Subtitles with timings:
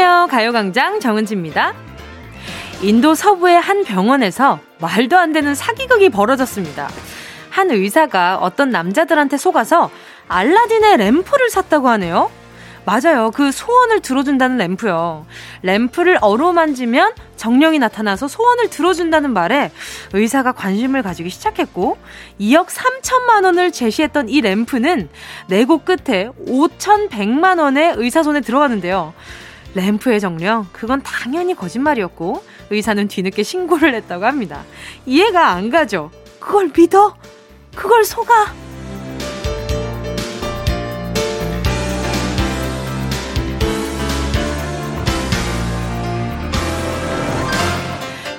[0.00, 0.28] 안녕하세요.
[0.28, 1.74] 가요광장 정은지입니다.
[2.80, 6.88] 인도 서부의 한 병원에서 말도 안 되는 사기극이 벌어졌습니다.
[7.50, 9.90] 한 의사가 어떤 남자들한테 속아서
[10.26, 12.30] 알라딘의 램프를 샀다고 하네요.
[12.86, 13.30] 맞아요.
[13.30, 15.26] 그 소원을 들어준다는 램프요.
[15.60, 19.70] 램프를 어루만지면 정령이 나타나서 소원을 들어준다는 말에
[20.14, 21.98] 의사가 관심을 가지기 시작했고
[22.40, 25.10] 2억 3천만 원을 제시했던 이 램프는
[25.48, 29.12] 내고 끝에 5,100만 원의 의사 손에 들어갔는데요.
[29.74, 34.64] 램프의 정령, 그건 당연히 거짓말이었고 의사는 뒤늦게 신고를 했다고 합니다.
[35.06, 36.10] 이해가 안 가죠?
[36.38, 37.16] 그걸 믿어?
[37.74, 38.54] 그걸 속아?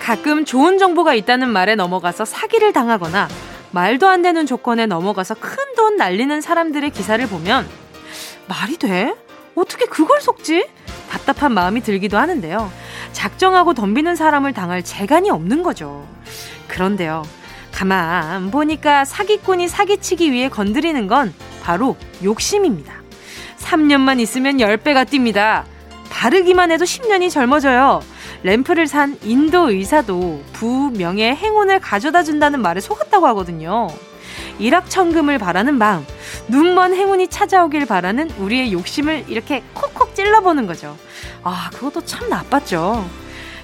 [0.02, 3.30] 가끔 좋은 정보가 있다는 말에 넘어가서 사기를 당하거나
[3.72, 7.67] 말도 안 되는 조건에 넘어가서 큰 돈 날리는 사람들의 기사를 보면
[8.47, 9.16] 말이 돼?
[9.56, 10.67] 어떻게 그걸 속지?
[11.12, 12.72] 답답한 마음이 들기도 하는데요.
[13.12, 16.08] 작정하고 덤비는 사람을 당할 재간이 없는 거죠.
[16.70, 17.23] 그런데요.
[17.73, 22.94] 가만 보니까 사기꾼이 사기치기 위해 건드리는 건 바로 욕심입니다.
[23.58, 25.64] 3년만 있으면 10배가 뜁니다.
[26.09, 28.02] 바르기만 해도 10년이 젊어져요.
[28.44, 33.88] 램프를 산 인도 의사도 부명의 행운을 가져다 준다는 말에 속았다고 하거든요.
[34.62, 36.06] 일확천금을 바라는 마음,
[36.48, 40.98] 눈먼 행운이 찾아오길 바라는 우리의 욕심을 이렇게 콕콕 찔러보는 거죠.
[41.44, 43.06] 아, 그것도 참 나빴죠.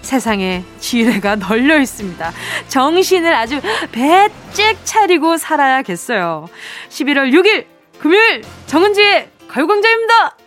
[0.01, 2.31] 세상에 지뢰가 널려 있습니다.
[2.67, 6.47] 정신을 아주 배째 차리고 살아야겠어요.
[6.89, 7.65] 11월 6일
[7.99, 10.37] 금요일 정은지의 가요광장입니다.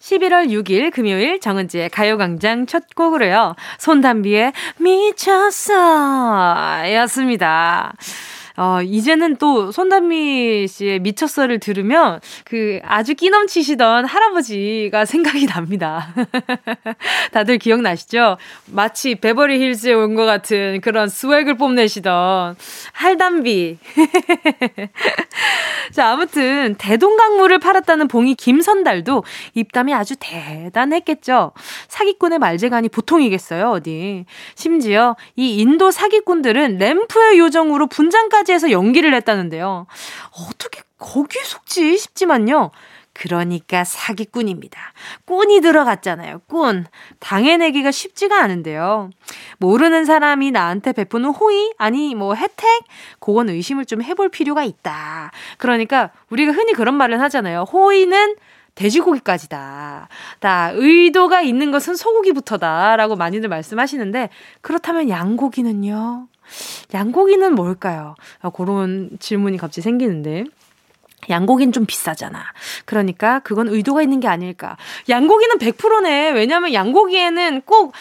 [0.00, 3.54] 11월 6일 금요일 정은지의 가요광장 첫 곡으로요.
[3.78, 5.74] 손담비의 미쳤어
[6.94, 7.92] 였습니다.
[8.58, 16.12] 어, 이제는 또 손담미 씨의 미쳤어를 들으면 그 아주 끼 넘치시던 할아버지가 생각이 납니다.
[17.30, 18.36] 다들 기억나시죠?
[18.66, 22.56] 마치 베버리 힐즈에 온 것 같은 그런 스웩을 뽐내시던
[22.92, 23.78] 할담비.
[25.92, 29.22] 자, 아무튼 대동강물을 팔았다는 봉이 김선달도
[29.54, 31.52] 입담이 아주 대단했겠죠.
[31.86, 34.24] 사기꾼의 말재간이 보통이겠어요, 어디.
[34.56, 39.86] 심지어 이 인도 사기꾼들은 램프의 요정으로 분장까지 타지에서 연기를 했다는데요.
[40.48, 42.70] 어떻게 거기에 속지 싶지만요.
[43.12, 44.80] 그러니까 사기꾼입니다.
[45.26, 46.40] 꾼이 들어갔잖아요.
[46.46, 46.86] 꾼.
[47.18, 49.10] 당해내기가 쉽지가 않은데요.
[49.58, 51.74] 모르는 사람이 나한테 베푸는 호의?
[51.78, 52.66] 아니, 뭐 혜택?
[53.18, 55.32] 그건 의심을 좀 해볼 필요가 있다.
[55.58, 57.64] 그러니까 우리가 흔히 그런 말을 하잖아요.
[57.72, 58.36] 호의는
[58.76, 60.08] 돼지고기까지다.
[60.38, 62.94] 다 의도가 있는 것은 소고기부터다.
[62.96, 64.28] 라고 많이들 말씀하시는데,
[64.60, 66.28] 그렇다면 양고기는요?
[66.94, 68.14] 양고기는 뭘까요?
[68.40, 70.44] 아, 그런 질문이 갑자기 생기는데.
[71.28, 72.42] 양고기는 좀 비싸잖아.
[72.84, 74.76] 그러니까 그건 의도가 있는 게 아닐까.
[75.08, 76.30] 양고기는 100%네.
[76.30, 77.92] 왜냐면 양고기에는 꼭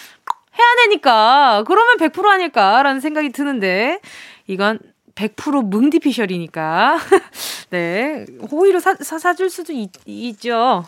[0.57, 1.63] 해야 되니까.
[1.67, 3.99] 그러면 100% 아닐까라는 생각이 드는데
[4.47, 4.79] 이건
[5.17, 6.97] 100% 뭉디피셜이니까.
[7.71, 8.25] 네.
[8.51, 10.85] 호의로 사, 사, 사줄 수도 있, 있죠.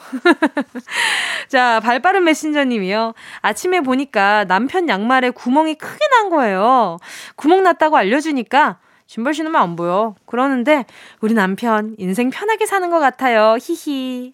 [1.50, 3.14] 자, 발빠른 메신저님이요.
[3.42, 7.00] 아침에 보니까 남편 양말에 구멍이 크게 난 거예요.
[7.36, 10.14] 구멍 났다고 알려주니까 신발 신으면 안 보여.
[10.28, 10.86] 그러는데
[11.22, 13.58] 우리 남편 인생 편하게 사는 것 같아요.
[13.60, 14.34] 히히.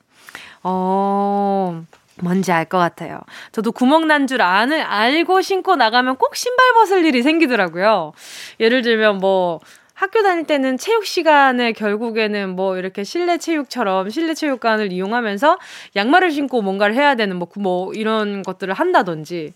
[0.64, 1.84] 어.
[2.22, 3.20] 뭔지 알 것 같아요.
[3.52, 8.14] 저도 구멍 난 줄 아는 알고 신고 나가면 꼭 신발 벗을 일이 생기더라고요.
[8.62, 9.60] 예를 들면 뭐
[9.98, 15.58] 학교 다닐 때는 체육 시간에 결국에는 뭐 이렇게 실내 체육처럼 실내 체육관을 이용하면서
[15.96, 19.54] 양말을 신고 뭔가를 해야 되는 뭐, 뭐 이런 것들을 한다든지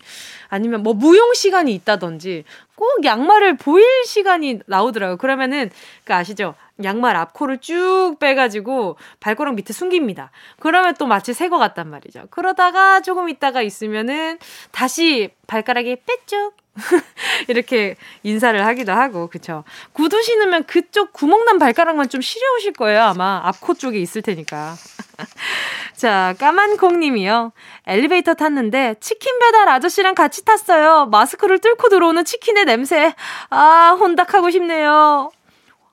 [0.48, 5.18] 아니면 뭐 무용 시간이 있다든지 꼭 양말을 보일 시간이 나오더라고요.
[5.18, 5.68] 그러면은
[6.04, 6.54] 그 아시죠?
[6.82, 10.30] 양말 앞코를 쭉 빼가지고 발가락 밑에 숨깁니다.
[10.58, 12.28] 그러면 또 마치 새 거 같단 말이죠.
[12.30, 14.38] 그러다가 조금 있다가 있으면은
[14.70, 16.54] 다시 발가락이 빼쭉
[17.48, 19.64] 이렇게 인사를 하기도 하고 그쵸?
[19.92, 23.40] 구두 신으면 그쪽 구멍난 발가락만 좀 시려우실 거예요 아마.
[23.44, 24.74] 앞코 쪽에 있을 테니까.
[25.96, 27.52] 자 까만콩님이요.
[27.86, 31.06] 엘리베이터 탔는데 치킨 배달 아저씨랑 같이 탔어요.
[31.06, 33.14] 마스크를 뚫고 들어오는 치킨의 냄새.
[33.50, 35.30] 아 혼닥하고 싶네요.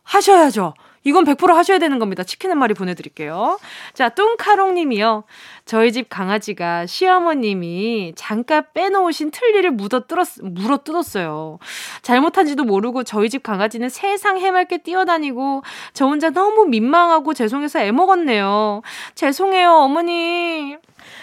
[0.04, 0.74] 하셔야죠
[1.08, 2.24] 이건 100% 하셔야 되는 겁니다.
[2.24, 3.58] 치킨 한 마리 보내드릴게요.
[3.94, 5.24] 자, 뚱카롱 님이요.
[5.64, 11.60] 저희 집 강아지가 시어머님이 잠깐 빼놓으신 틀니를 묻어 뜯었, 물어 뜯었어요.
[12.02, 15.64] 잘못한지도 모르고 저희 집 강아지는 세상 해맑게 뛰어다니고
[15.94, 18.82] 저 혼자 너무 민망하고 죄송해서 애먹었네요.
[19.16, 20.76] 죄송해요, 어머니.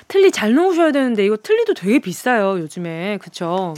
[0.08, 3.18] 틀니 잘 놓으셔야 되는데 이거 틀니도 되게 비싸요, 요즘에.
[3.18, 3.74] 그쵸?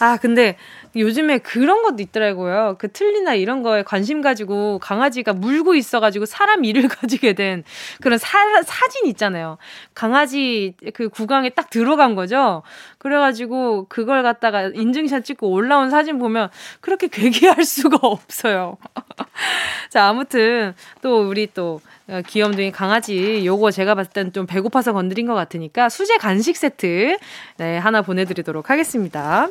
[0.00, 0.56] 아, 근데
[0.96, 2.76] 요즘에 그런 것도 있더라고요.
[2.78, 7.64] 그 틀니나 이런 거에 관심 가지고 강아지가 물고 있어가지고 사람 이를 가지게 된
[8.00, 9.58] 그런 사, 사진 있잖아요.
[9.94, 12.62] 강아지 그 구강에 딱 들어간 거죠.
[12.98, 16.50] 그래가지고 그걸 갖다가 인증샷 찍고 올라온 사진 보면
[16.80, 18.76] 그렇게 괴기할 수가 없어요.
[19.90, 21.80] 자, 아무튼 또 우리 또
[22.26, 27.16] 귀염둥이 강아지 요거 제가 봤을 땐 좀 배고파서 건드린 것 같으니까 수제 간식 세트
[27.58, 29.48] 네, 하나 보내드리도록 하겠습니다.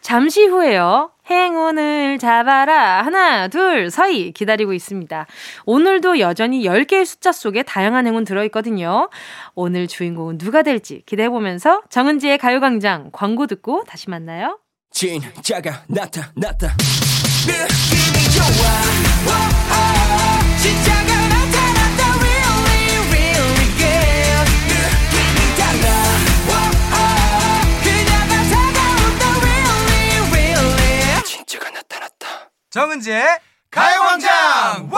[0.00, 1.10] 잠시 후에요.
[1.28, 3.02] 행운을 잡아라.
[3.02, 5.26] 하나, 둘, 서희 기다리고 있습니다.
[5.64, 9.10] 오늘도 여전히 10개의 숫자 속에 다양한 행운 들어있거든요.
[9.54, 14.58] 오늘 주인공은 누가 될지 기대해보면서 정은지의 가요광장 광고 듣고 다시 만나요.
[14.92, 16.76] 진짜가 나타났다.
[17.46, 19.55] 느낌이 좋아.
[32.96, 33.24] 정은지의
[33.70, 34.88] 가요광장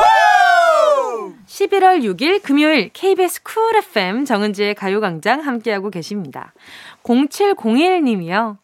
[1.47, 6.55] 11월 6일 금요일 KBS 쿨 FM 정은지의 가요광장 함께하고 계십니다.
[7.03, 8.59] 0701님이요.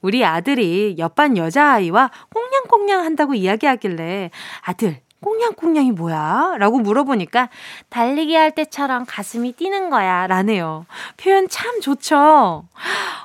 [0.00, 4.30] 우리 아들이 옆반 여자아이와 꽁냥꽁냥 한다고 이야기하길래
[4.62, 6.56] 아들 꽁냥꽁냥이 뭐야?
[6.58, 7.50] 라고 물어보니까
[7.88, 10.26] 달리기 할 때처럼 가슴이 뛰는 거야.
[10.26, 10.86] 라네요.
[11.16, 12.64] 표현 참 좋죠?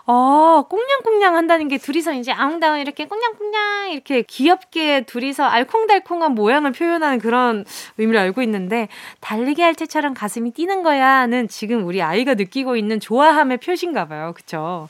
[0.07, 7.19] 어, 꽁냥꽁냥 한다는 게 둘이서 이제 아웅다웅 이렇게 꽁냥꽁냥 이렇게 귀엽게 둘이서 알콩달콩한 모양을 표현하는
[7.19, 7.65] 그런
[7.97, 8.88] 의미를 알고 있는데
[9.21, 14.33] 달리기 할 때처럼 가슴이 뛰는 거야는 지금 우리 아이가 느끼고 있는 좋아함의 표시인가 봐요.
[14.36, 14.89] 그쵸?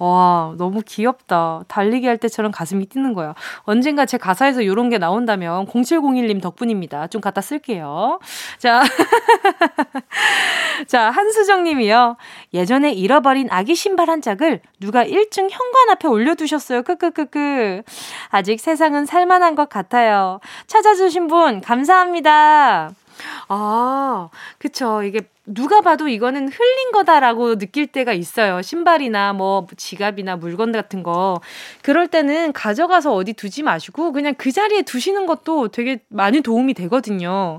[0.00, 1.62] 와, 너무 귀엽다.
[1.68, 3.34] 달리기 할 때처럼 가슴이 뛰는 거야.
[3.64, 7.08] 언젠가 제 가사에서 이런 게 나온다면 0701님 덕분입니다.
[7.08, 8.18] 좀 갖다 쓸게요.
[8.56, 8.80] 자.
[10.88, 12.16] 자, 한수정 님이요.
[12.54, 16.82] 예전에 잃어버린 아기 신발 한 짝을 누가 1층 현관 앞에 올려두셨어요.
[16.82, 17.82] 크크크크.
[18.30, 20.40] 아직 세상은 살만한 것 같아요.
[20.66, 22.92] 찾아주신 분, 감사합니다.
[23.52, 25.02] 아, 그쵸.
[25.02, 28.62] 이게 누가 봐도 이거는 흘린 거다라고 느낄 때가 있어요.
[28.62, 31.40] 신발이나 뭐 지갑이나 물건 같은 거.
[31.82, 37.58] 그럴 때는 가져가서 어디 두지 마시고 그냥 그 자리에 두시는 것도 되게 많이 도움이 되거든요.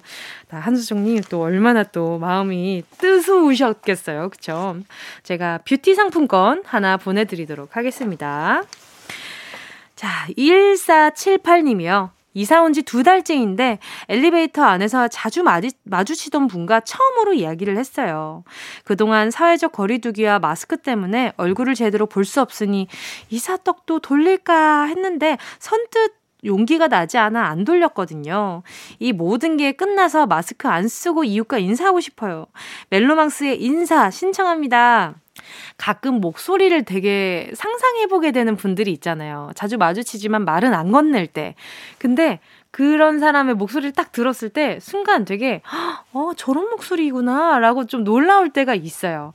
[0.50, 4.30] 한수정님 또 얼마나 또 마음이 뜨스우셨겠어요.
[4.30, 4.78] 그쵸?
[5.24, 8.64] 제가 뷰티 상품권 하나 보내드리도록 하겠습니다.
[9.98, 12.21] 자, 1478님이요.
[12.34, 13.80] 이사 온 지 두 달째인데
[14.10, 18.44] 엘리베이터 안에서 자주 마주, 마주 치던 분과 처음으로 이야기를 했어요.
[18.86, 22.88] 그동안 사회적 거리두기와 마스크 때문에 얼굴을 제대로 볼 수 없으니
[23.30, 28.64] 이사떡도 돌릴까 했는데 선뜻 용기가 나지 않아 안 돌렸거든요.
[29.00, 32.48] 이 모든 게 끝나서 마스크 안 쓰고 이웃과 인사하고 싶어요.
[32.90, 35.16] 멜로망스의 인사 신청합니다.
[35.78, 39.52] 가끔 목소리를 되게 상상해보게 되는 분들이 있잖아요.
[39.56, 41.56] 자주 마주치지만 말은 안 건넬 때.
[41.98, 42.40] 근데
[42.72, 45.62] 그런 사람의 목소리를 딱 들었을 때 순간 되게
[46.14, 49.34] 어 저런 목소리구나라고 좀 놀라울 때가 있어요.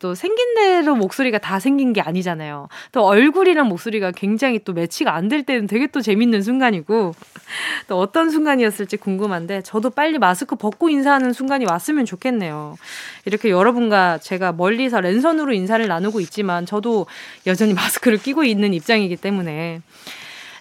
[0.00, 2.68] 또 생긴 대로 목소리가 다 생긴 게 아니잖아요.
[2.90, 7.14] 또 얼굴이랑 목소리가 굉장히 또 매치가 안 될 때는 되게 또 재밌는 순간이고
[7.88, 12.76] 또 어떤 순간이었을지 궁금한데 저도 빨리 마스크 벗고 인사하는 순간이 왔으면 좋겠네요.
[13.24, 17.06] 이렇게 여러분과 제가 멀리서 랜선으로 인사를 나누고 있지만 저도
[17.46, 19.80] 여전히 마스크를 끼고 있는 입장이기 때문에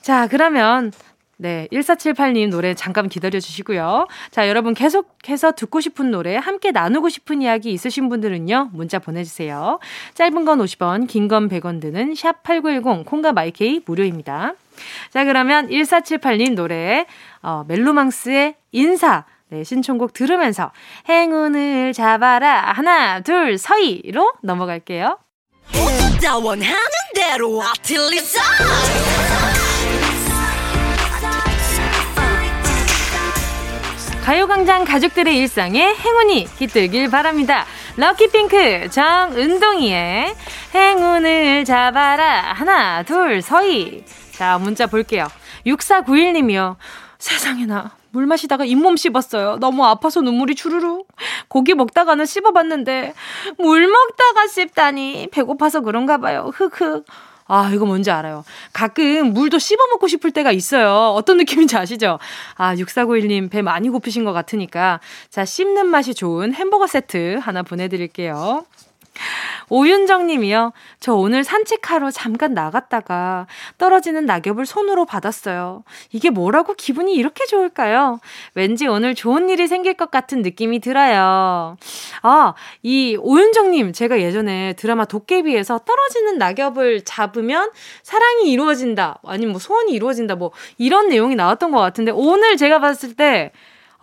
[0.01, 0.91] 자, 그러면
[1.37, 4.07] 네, 1478님 노래 잠깐 기다려 주시고요.
[4.31, 9.79] 자, 여러분 계속해서 듣고 싶은 노래, 함께 나누고 싶은 이야기 있으신 분들은요, 문자 보내주세요.
[10.13, 14.53] 짧은 건 50원, 긴 건 100원 드는 샵8910, 콩과 마이케이 무료입니다.
[15.09, 17.05] 자, 그러면 1478님 노래,
[17.41, 20.71] 어, 멜로망스의 인사, 네, 신청곡 들으면서
[21.09, 22.71] 행운을 잡아라.
[22.73, 25.17] 하나, 둘, 서희로 넘어갈게요.
[34.23, 37.65] 가요광장 가족들의 일상에 행운이 깃들길 바랍니다.
[37.97, 40.33] 럭키핑크 정은동이의
[40.73, 42.53] 행운을 잡아라.
[42.53, 44.05] 하나, 둘, 서희.
[44.31, 45.27] 자, 문자 볼게요.
[45.65, 46.77] 6491님이요.
[47.19, 47.91] 세상에나.
[48.11, 49.57] 물 마시다가 잇몸 씹었어요.
[49.59, 50.99] 너무 아파서 눈물이 주르르.
[51.49, 53.13] 고기 먹다가는 씹어봤는데
[53.57, 56.49] 물 먹다가 씹다니 배고파서 그런가 봐요.
[56.53, 57.03] 흑흑.
[57.45, 58.43] 아, 이거 뭔지 알아요.
[58.71, 61.13] 가끔 물도 씹어 먹고 싶을 때가 있어요.
[61.15, 62.19] 어떤 느낌인지 아시죠?
[62.55, 64.99] 아, 6491님 배 많이 고프신 것 같으니까.
[65.29, 68.65] 자, 씹는 맛이 좋은 햄버거 세트 하나 보내드릴게요.
[69.69, 70.73] 오윤정 님이요.
[70.99, 75.83] 저 오늘 산책하러 잠깐 나갔다가 떨어지는 낙엽을 손으로 받았어요.
[76.11, 78.19] 이게 뭐라고 기분이 이렇게 좋을까요?
[78.53, 81.77] 왠지 오늘 좋은 일이 생길 것 같은 느낌이 들어요.
[82.21, 87.71] 아, 이 오윤정 님, 제가 예전에 드라마 도깨비에서 떨어지는 낙엽을 잡으면
[88.03, 89.19] 사랑이 이루어진다.
[89.25, 90.35] 아니면 뭐 소원이 이루어진다.
[90.35, 93.51] 뭐 이런 내용이 나왔던 것 같은데 오늘 제가 봤을 때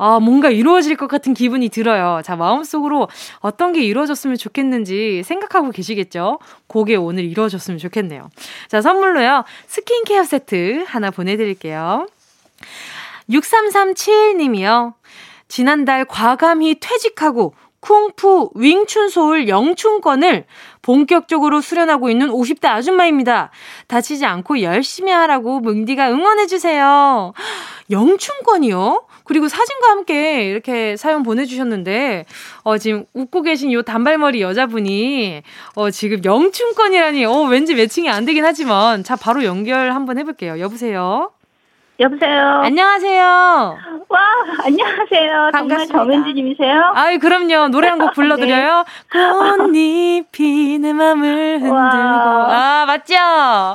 [0.02, 2.23] 아, 뭔가 이루어질 것 같은 기분이 들어요.
[2.25, 6.38] 자, 마음속으로 어떤 게 이루어졌으면 좋겠는지 생각하고 계시겠죠?
[6.69, 8.30] 그게 오늘 이루어졌으면 좋겠네요.
[8.69, 9.45] 자, 선물로요.
[9.66, 12.07] 스킨케어 세트 하나 보내드릴게요.
[13.28, 14.95] 6337님이요.
[15.49, 20.47] 지난달 과감히 퇴직하고 쿵푸 윙춘 소울 영춘권을
[20.80, 23.50] 본격적으로 수련하고 있는 50대 아줌마입니다.
[23.87, 27.35] 다치지 않고 열심히 하라고 뭉디가 응원해주세요.
[27.90, 29.10] 영춘권이요?
[29.30, 32.25] 그리고 사진과 함께 이렇게 사연 보내주셨는데,
[32.64, 35.42] 어, 지금 웃고 계신 요 단발머리 여자분이,
[35.76, 40.58] 어, 지금 영춘권이라니, 어, 왠지 매칭이 안 되긴 하지만, 자, 바로 연결 한번 해볼게요.
[40.58, 41.30] 여보세요?
[42.00, 42.61] 여보세요.
[42.64, 43.23] 안녕하세요.
[44.09, 44.21] 와,
[44.64, 45.50] 안녕하세요.
[45.52, 45.87] 반갑습니다.
[45.87, 46.92] 정말 정은지님이세요?
[46.95, 47.69] 아이, 그럼요.
[47.69, 48.85] 노래 한 곡 불러드려요.
[49.12, 49.30] 네.
[49.30, 51.75] 꽃잎이 내 맘을 흔들고.
[51.75, 52.47] 와.
[52.49, 53.14] 아, 맞죠?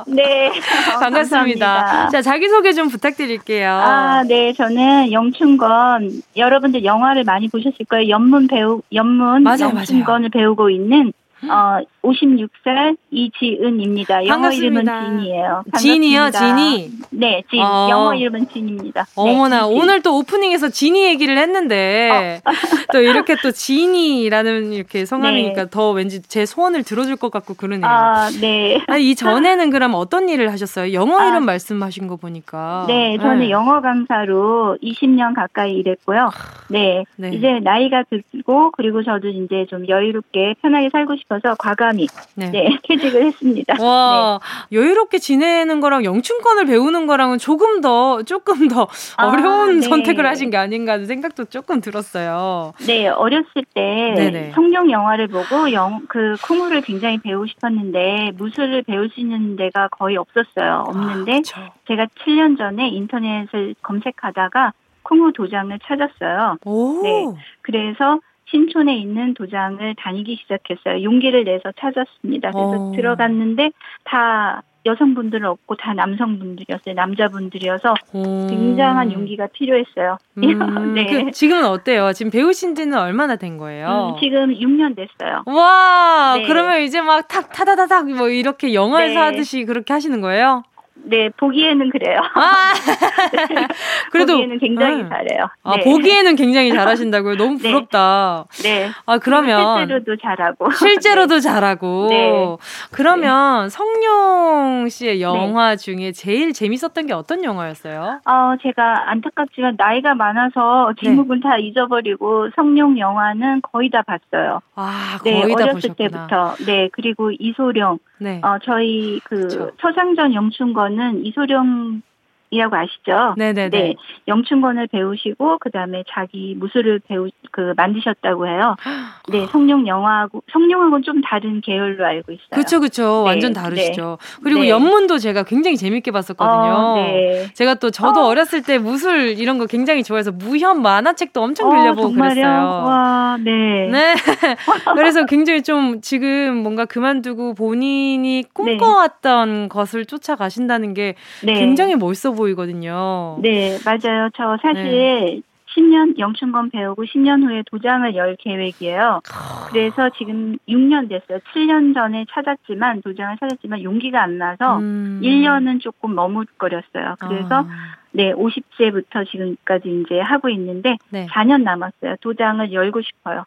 [0.08, 0.50] 네.
[1.00, 2.08] 반갑습니다.
[2.08, 3.70] 자, 자기소개 좀 부탁드릴게요.
[3.70, 4.52] 아, 네.
[4.54, 8.08] 저는 영춘건, 여러분들 영화를 많이 보셨을 거예요.
[8.08, 10.42] 연문 배우, 연문 맞아요, 영춘건을 맞아요.
[10.46, 11.12] 배우고 있는
[11.48, 14.26] 어, 56살 이지은입니다.
[14.26, 14.80] 영어 반갑습니다.
[14.80, 15.64] 이름은 진이에요.
[15.78, 16.90] 진이요, 진이?
[17.10, 17.62] 네, 진.
[17.62, 17.88] 어.
[17.90, 19.04] 영어 이름은 진입니다.
[19.04, 22.50] 네, 어머나, 네, 오늘 또 오프닝에서 진이 얘기를 했는데, 어.
[22.92, 25.70] 또 이렇게 또 진이라는 이렇게 성함이니까 네.
[25.70, 27.86] 더 왠지 제 소원을 들어줄 것 같고 그러네요.
[27.86, 28.80] 아, 네.
[28.86, 30.92] 아니, 이 전에는 그럼 어떤 일을 하셨어요?
[30.92, 31.28] 영어 아.
[31.28, 32.84] 이름 말씀하신 거 보니까.
[32.86, 33.50] 네, 저는 네.
[33.50, 36.30] 영어 강사로 20년 가까이 일했고요.
[36.68, 37.30] 네, 네.
[37.32, 42.50] 이제 나이가 들고, 그리고 저도 이제 좀 여유롭게 편하게 살고 싶어서 과감 히 네.
[42.50, 43.76] 네, 퇴직을 했습니다.
[43.80, 44.76] 와, 네.
[44.76, 49.88] 여유롭게 지내는 거랑 영춘권을 배우는 거랑은 조금 더, 조금 더 아, 어려운 네.
[49.88, 52.72] 선택을 하신 게 아닌가 하는 생각도 조금 들었어요.
[52.86, 54.52] 네, 어렸을 때 네네.
[54.52, 60.16] 성룡 영화를 보고 영, 그 콩우를 굉장히 배우고 싶었는데 무술을 배울 수 있는 데가 거의
[60.16, 60.84] 없었어요.
[60.86, 64.72] 없는데 아, 제가 7년 전에 인터넷을 검색하다가
[65.02, 66.56] 콩우 도장을 찾았어요.
[66.64, 67.02] 오.
[67.02, 67.24] 네.
[67.62, 68.18] 그래서
[68.50, 71.02] 신촌에 있는 도장을 다니기 시작했어요.
[71.02, 72.50] 용기를 내서 찾았습니다.
[72.52, 72.92] 그래서 어.
[72.94, 73.70] 들어갔는데
[74.04, 76.94] 다 여성분들은 없고 다 남성분들이었어요.
[76.94, 78.46] 남자분들이어서 오.
[78.46, 80.16] 굉장한 용기가 필요했어요.
[80.38, 81.06] 음, 네.
[81.06, 82.12] 그 지금은 어때요?
[82.12, 84.14] 지금 배우신 지는 얼마나 된 거예요?
[84.14, 85.42] 음, 지금 6년 됐어요.
[85.46, 86.46] 와, 네.
[86.46, 89.20] 그러면 이제 막 탁 타다다닥 뭐 이렇게 영화에서 네.
[89.20, 90.62] 하듯이 그렇게 하시는 거예요?
[91.04, 92.18] 네, 보기에는 그래요.
[92.34, 92.72] 아~
[94.10, 95.08] 그래도 보기에는 굉장히 네.
[95.08, 95.48] 잘해요.
[95.62, 95.84] 아, 네.
[95.84, 97.36] 보기에는 굉장히 잘하신다고요?
[97.38, 97.70] 너무 네.
[97.70, 98.46] 부럽다.
[98.62, 98.88] 네.
[99.06, 100.70] 아, 그러면 실제로도 잘하고.
[100.74, 101.40] 실제로도 네.
[101.40, 102.06] 잘하고.
[102.10, 102.56] 네.
[102.90, 103.68] 그러면 네.
[103.68, 108.20] 성룡 씨의 영화 중에 제일 재밌었던 게 어떤 영화였어요?
[108.24, 114.60] 어, 제가 안타깝지만 나이가 많아서 제목은 다 잊어버리고 성룡 영화는 거의 다 봤어요.
[114.74, 116.26] 아, 거의 다 어렸을 보셨구나.
[116.26, 116.54] 때부터.
[116.66, 117.98] 네, 그리고 이소룡.
[118.18, 118.40] 네.
[118.42, 119.70] 어, 저희 그 그쵸.
[119.80, 122.02] 서상전 영춘 권은 이소룡
[122.50, 123.34] 이라고 아시죠?
[123.36, 123.68] 네네네.
[123.68, 123.94] 네,
[124.28, 128.76] 영춘권을 배우시고 그 다음에 자기 무술을 배우 그 만드셨다고 해요.
[129.30, 132.48] 네, 성룡 영화하고 성룡하고는 좀 다른 계열로 알고 있어요.
[132.50, 133.24] 그렇죠, 그렇죠.
[133.24, 134.18] 네, 완전 다르시죠.
[134.20, 134.40] 네.
[134.44, 134.70] 그리고 네.
[134.70, 136.74] 연문도 제가 굉장히 재밌게 봤었거든요.
[136.74, 137.48] 어, 네.
[137.54, 138.34] 제가 또 저도 어.
[138.34, 142.84] 렸을 때 무술 이런 거 굉장히 좋아해서 무협 만화책도 엄청 빌려보고 어, 그랬어요.
[142.86, 143.88] 와, 네.
[143.90, 144.14] 네.
[144.94, 149.68] 그래서 굉장히 좀 지금 뭔가 그만두고 본인이 꿈꿔왔던 네.
[149.68, 153.38] 것을 쫓아가신다는 게 굉장히 멋있어 보이거든요.
[153.40, 154.30] 네, 맞아요.
[154.36, 155.42] 저 사실 네.
[155.76, 159.20] 10년 영춘권 배우고 10년 후에 도장을 열 계획이에요.
[159.68, 161.38] 그래서 지금 6년 됐어요.
[161.52, 165.20] 7년 전에 찾았지만 도장을 찾았지만 용기가 안 나서 음.
[165.22, 167.16] 1년은 조금 머뭇거렸어요.
[167.20, 167.96] 그래서 아.
[168.16, 171.26] 네, 50세부터 지금까지 이제 하고 있는데 네.
[171.26, 172.16] 4년 남았어요.
[172.22, 173.44] 도장을 열고 싶어요.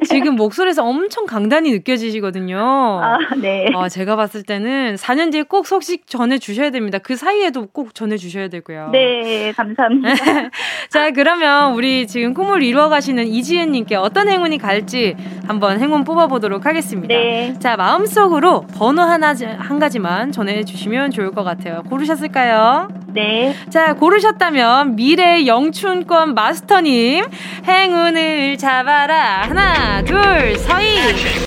[0.08, 2.58] 지금 목소리에서 엄청 강단이 느껴지시거든요.
[2.58, 3.66] 아, 네.
[3.74, 6.96] 아, 제가 봤을 때는 4년 뒤에 꼭 소식 전해 주셔야 됩니다.
[6.96, 8.88] 그 사이에도 꼭 전해 주셔야 되고요.
[8.90, 10.08] 네, 감사합니다.
[10.88, 15.14] 자, 그러면 우리 지금 꿈을 이루어 가시는 이지은 님께 어떤 행운이 갈지
[15.46, 17.14] 한번 행운 뽑아 보도록 하겠습니다.
[17.14, 17.52] 네.
[17.58, 21.82] 자, 마음속으로 번호 하나 한 가지만 전해 주시면 좋을 것 같아요.
[21.90, 22.88] 고르셨을까요?
[23.12, 23.54] 네.
[23.68, 27.24] 자, 고 르셨다면 미래 영춘권 마스터님
[27.64, 29.42] 행운을 잡아라.
[29.42, 30.96] 하나, 둘, 서희.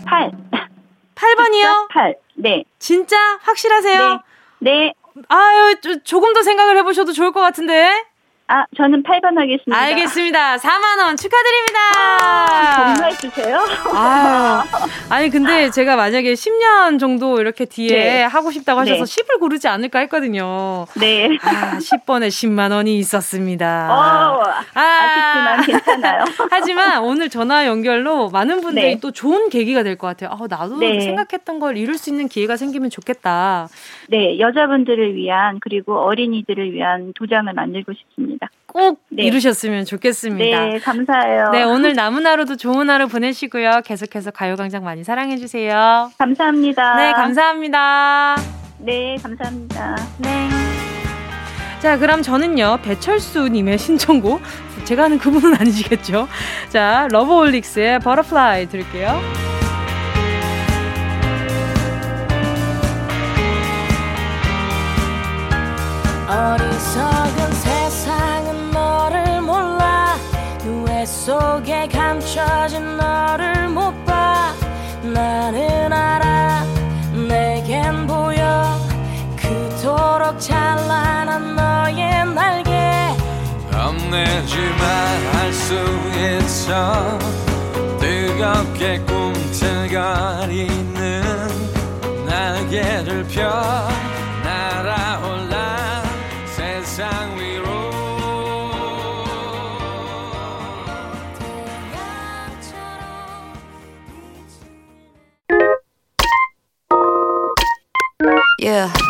[0.05, 0.31] 8.
[1.15, 1.87] 8번이요?
[1.91, 2.15] 8.
[2.35, 2.63] 네.
[2.79, 4.21] 진짜 확실하세요?
[4.59, 4.71] 네.
[4.71, 4.93] 네.
[5.27, 7.91] 아유, 조, 조금 더 생각을 해보셔도 좋을 것 같은데.
[8.51, 9.77] 아, 저는 8번 하겠습니다.
[9.77, 10.57] 알겠습니다.
[10.57, 11.79] 4만원 축하드립니다.
[12.19, 13.59] 아, 정말 주세요?
[13.93, 14.63] 아,
[15.09, 18.23] 아니, 근데 제가 만약에 10년 정도 이렇게 뒤에 네.
[18.23, 19.23] 하고 싶다고 하셔서 네.
[19.23, 20.87] 10을 고르지 않을까 했거든요.
[20.99, 21.37] 네.
[21.43, 23.87] 아, 10번에 10만원이 있었습니다.
[23.93, 26.23] 어, 아, 아쉽지만 괜찮아요.
[26.49, 28.99] 하지만 오늘 전화 연결로 많은 분들이 네.
[28.99, 30.31] 또 좋은 계기가 될 것 같아요.
[30.31, 31.01] 아, 나도 네.
[31.01, 33.67] 생각했던 걸 이룰 수 있는 기회가 생기면 좋겠다.
[34.07, 38.38] 네, 여자분들을 위한 그리고 어린이들을 위한 도장을 만들고 싶습니다.
[38.65, 39.23] 꼭 네.
[39.23, 40.65] 이루셨으면 좋겠습니다.
[40.65, 41.49] 네, 감사해요.
[41.51, 43.81] 네, 오늘 남은 하루도 좋은 하루 보내시고요.
[43.83, 46.11] 계속해서 가요광장 많이 사랑해주세요.
[46.17, 46.95] 감사합니다.
[46.95, 48.35] 네, 감사합니다.
[48.79, 49.95] 네, 감사합니다.
[50.19, 50.49] 네.
[51.79, 54.41] 자, 그럼 저는요, 배철수님의 신청곡.
[54.83, 56.27] 제가 하는 그분은 아니시겠죠?
[56.69, 59.19] 자, 러브홀릭스의 Butterfly 들을게요.
[66.27, 67.78] 어리석은 세
[71.09, 74.53] 속에 감춰진 너를 못 봐.
[75.01, 76.63] 나는 알아.
[77.27, 78.79] 내겐 보여.
[79.35, 82.71] 그토록 찬란한 너의 날개.
[83.71, 84.79] 겁내지만
[85.33, 85.73] 할 수
[86.15, 87.17] 있어.
[87.99, 89.89] 뜨겁게 꿈틀거리는
[92.25, 93.89] 날개를 펴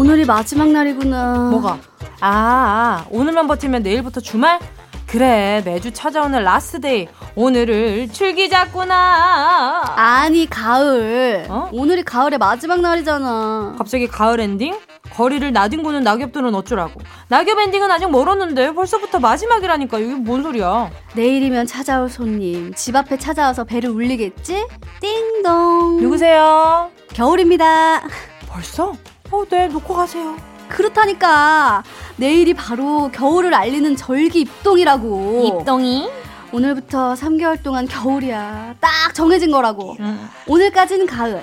[0.00, 1.50] 오늘이 마지막 날이구나.
[1.50, 1.78] 뭐가?
[2.22, 4.58] 아, 아, 오늘만 버티면 내일부터 주말?
[5.06, 7.06] 그래, 매주 찾아오는 라스데이.
[7.34, 9.82] 오늘을 즐기자꾸나.
[9.96, 11.44] 아니, 가을.
[11.50, 11.68] 어?
[11.72, 13.74] 오늘이 가을의 마지막 날이잖아.
[13.76, 14.74] 갑자기 가을 엔딩?
[15.12, 16.98] 거리를 나뒹구는 낙엽들은 어쩌라고.
[17.28, 19.98] 낙엽 엔딩은 아직 멀었는데 벌써부터 마지막이라니까.
[19.98, 20.90] 이게 뭔 소리야.
[21.14, 22.72] 내일이면 찾아올 손님.
[22.72, 24.66] 집 앞에 찾아와서 벨을 울리겠지?
[25.00, 26.00] 띵동.
[26.00, 26.90] 누구세요?
[27.12, 28.00] 겨울입니다.
[28.48, 28.94] 벌써?
[29.30, 30.36] 어, 네, 놓고 가세요.
[30.68, 31.82] 그렇다니까.
[32.16, 35.58] 내일이 바로 겨울을 알리는 절기 입동이라고.
[35.60, 36.08] 입동이?
[36.52, 38.74] 오늘부터 3개월 동안 겨울이야.
[38.80, 39.96] 딱 정해진 거라고.
[40.00, 40.28] 음.
[40.46, 41.42] 오늘까지는 가을.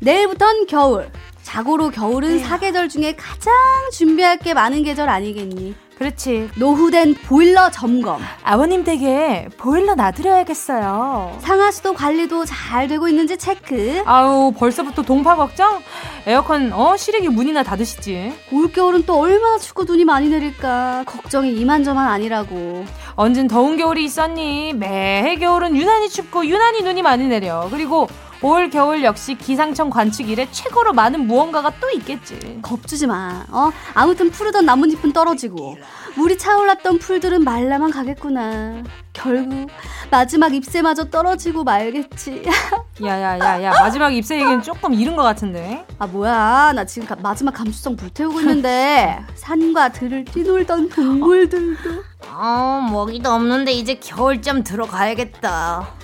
[0.00, 1.10] 내일부턴 겨울.
[1.42, 2.42] 자고로 겨울은 네.
[2.42, 3.52] 사계절 중에 가장
[3.92, 5.74] 준비할 게 많은 계절 아니겠니?
[5.98, 6.50] 그렇지.
[6.56, 8.20] 노후된 보일러 점검.
[8.42, 11.38] 아버님 댁에 보일러 놔드려야겠어요.
[11.40, 14.02] 상하수도 관리도 잘 되고 있는지 체크.
[14.04, 15.80] 아우, 벌써부터 동파 걱정?
[16.26, 18.34] 에어컨, 어, 실외기 문이나 닫으시지.
[18.52, 21.04] 올겨울은 또 얼마나 춥고 눈이 많이 내릴까.
[21.06, 22.84] 걱정이 이만저만 아니라고.
[23.14, 24.74] 언젠 더운 겨울이 있었니?
[24.74, 27.68] 매해 겨울은 유난히 춥고 유난히 눈이 많이 내려.
[27.70, 28.06] 그리고
[28.42, 32.58] 올 겨울 역시 기상청 관측 일에 최고로 많은 무언가가 또 있겠지.
[32.62, 33.44] 겁주지 마.
[33.50, 33.70] 어?
[33.94, 35.76] 아무튼 푸르던 나뭇잎은 떨어지고
[36.16, 38.82] 물이 차올랐던 풀들은 말라만 가겠구나.
[39.12, 39.68] 결국
[40.10, 42.44] 마지막 잎새마저 떨어지고 말겠지.
[43.02, 45.84] 야야야야 마지막 잎새 얘기는 조금 이른 것 같은데.
[45.98, 51.90] 아 뭐야 나 지금 가, 마지막 감수성 불태우고 있는데 산과 들을 뛰놀던 동물들도.
[52.30, 55.95] 어 먹이도 없는데 이제 겨울잠 들어가야겠다.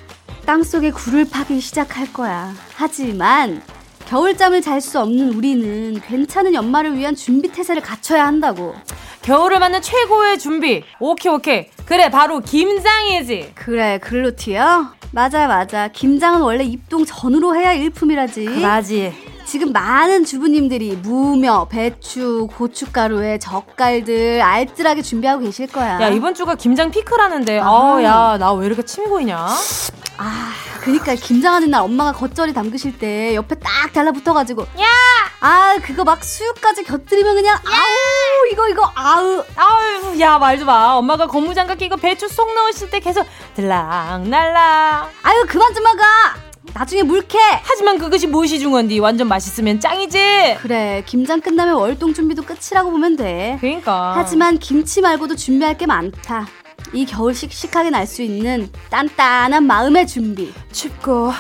[0.53, 2.53] 땅속에 굴을 파기 시작할 거야.
[2.75, 3.63] 하지만
[4.07, 8.75] 겨울잠을 잘 수 없는 우리는 괜찮은 연말을 위한 준비 태세를 갖춰야 한다고.
[9.23, 10.83] 겨울을 맞는 최고의 준비.
[10.99, 11.67] 오케이 오케이.
[11.85, 13.53] 그래 바로 김장이지.
[13.55, 14.89] 그래 글루티요?
[15.13, 15.89] 맞아 맞아.
[15.89, 18.45] 김장은 원래 입동 전으로 해야 일품이라지.
[18.47, 19.15] 그라지.
[19.45, 26.01] 지금 많은 주부님들이 무며, 배추, 고춧가루에 젓갈들 알뜰하게 준비하고 계실 거야.
[26.01, 27.61] 야 이번 주가 김장 피크라는데.
[27.61, 29.37] 아야 나 왜 이렇게 침이 고이냐?
[30.19, 34.87] 아, 그니까 김장하는 날 엄마가 겉절이 담그실 때 옆에 딱 달라붙어가지고 야!
[35.41, 37.61] 아 그거 막 수육까지 곁들이면 그냥 야!
[37.65, 40.95] 아우 이거 이거 아우 아우 야 말도 마.
[40.95, 45.11] 엄마가 고무장갑 끼고 배추 쏙 넣으실 때 계속 들락날락.
[45.23, 46.03] 아유 그만 좀 막아
[46.75, 47.39] 나중에 물캐.
[47.63, 48.99] 하지만 그것이 무엇이 중요한디?
[49.01, 50.59] 완전 맛있으면 짱이지?
[50.63, 53.59] 그래 김장 끝나면 월동 준비도 끝이라고 보면 돼.
[53.61, 54.13] 그러니까.
[54.17, 56.47] 하지만 김치 말고도 준비할 게 많다.
[56.95, 60.53] 이 겨울 씩씩하게 날 수 있는 단단한 마음의 준비.
[60.73, 61.33] 춥고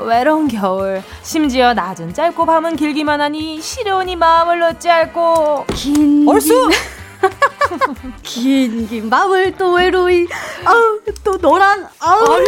[0.00, 6.70] 외로운 겨울 심지어 낮은 짧고 밤은 길기만 하니 시려우니 마음을 어찌 할꼬 긴 얼쑤!
[8.22, 10.26] 긴, 긴 밤을 또 외로이,
[10.64, 11.38] 아우, 또
[12.00, 12.32] 아우.
[12.32, 12.46] 아유,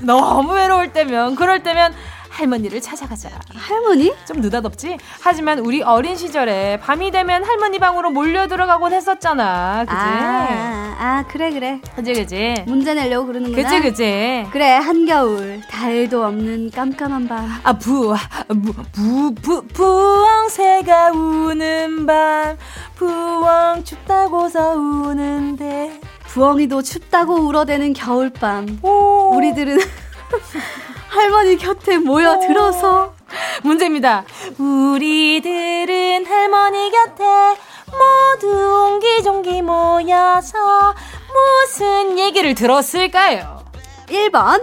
[0.00, 1.94] 너무 외로울 때면, 그럴 때면,
[2.36, 3.30] 할머니를 찾아가자.
[3.54, 4.12] 할머니?
[4.26, 4.98] 좀 느닷없지?
[5.22, 9.84] 하지만 우리 어린 시절에 밤이 되면 할머니 방으로 몰려 들어가곤 했었잖아.
[9.86, 9.96] 그지?
[9.96, 11.80] 아, 아 그래, 그래.
[11.94, 12.64] 그지, 그지?
[12.66, 13.62] 문제 내려고 그러는구나.
[13.70, 14.48] 그지, 그지?
[14.52, 15.62] 그래, 한겨울.
[15.70, 17.48] 달도 없는 깜깜한 밤.
[17.62, 18.14] 아, 부,
[18.48, 22.56] 부, 부, 부, 부엉새가 우는 밤.
[22.96, 26.00] 부엉 춥다고서 우는데.
[26.26, 28.80] 부엉이도 춥다고 울어대는 겨울밤.
[28.82, 29.34] 오.
[29.36, 29.78] 우리들은
[31.16, 33.14] 할머니 곁에 모여 들어서
[33.62, 34.24] 문제입니다.
[34.58, 37.56] 우리들은 할머니 곁에
[37.90, 40.94] 모두 옹기종기 모여서
[41.32, 43.64] 무슨 얘기를 들었을까요?
[44.08, 44.62] 1번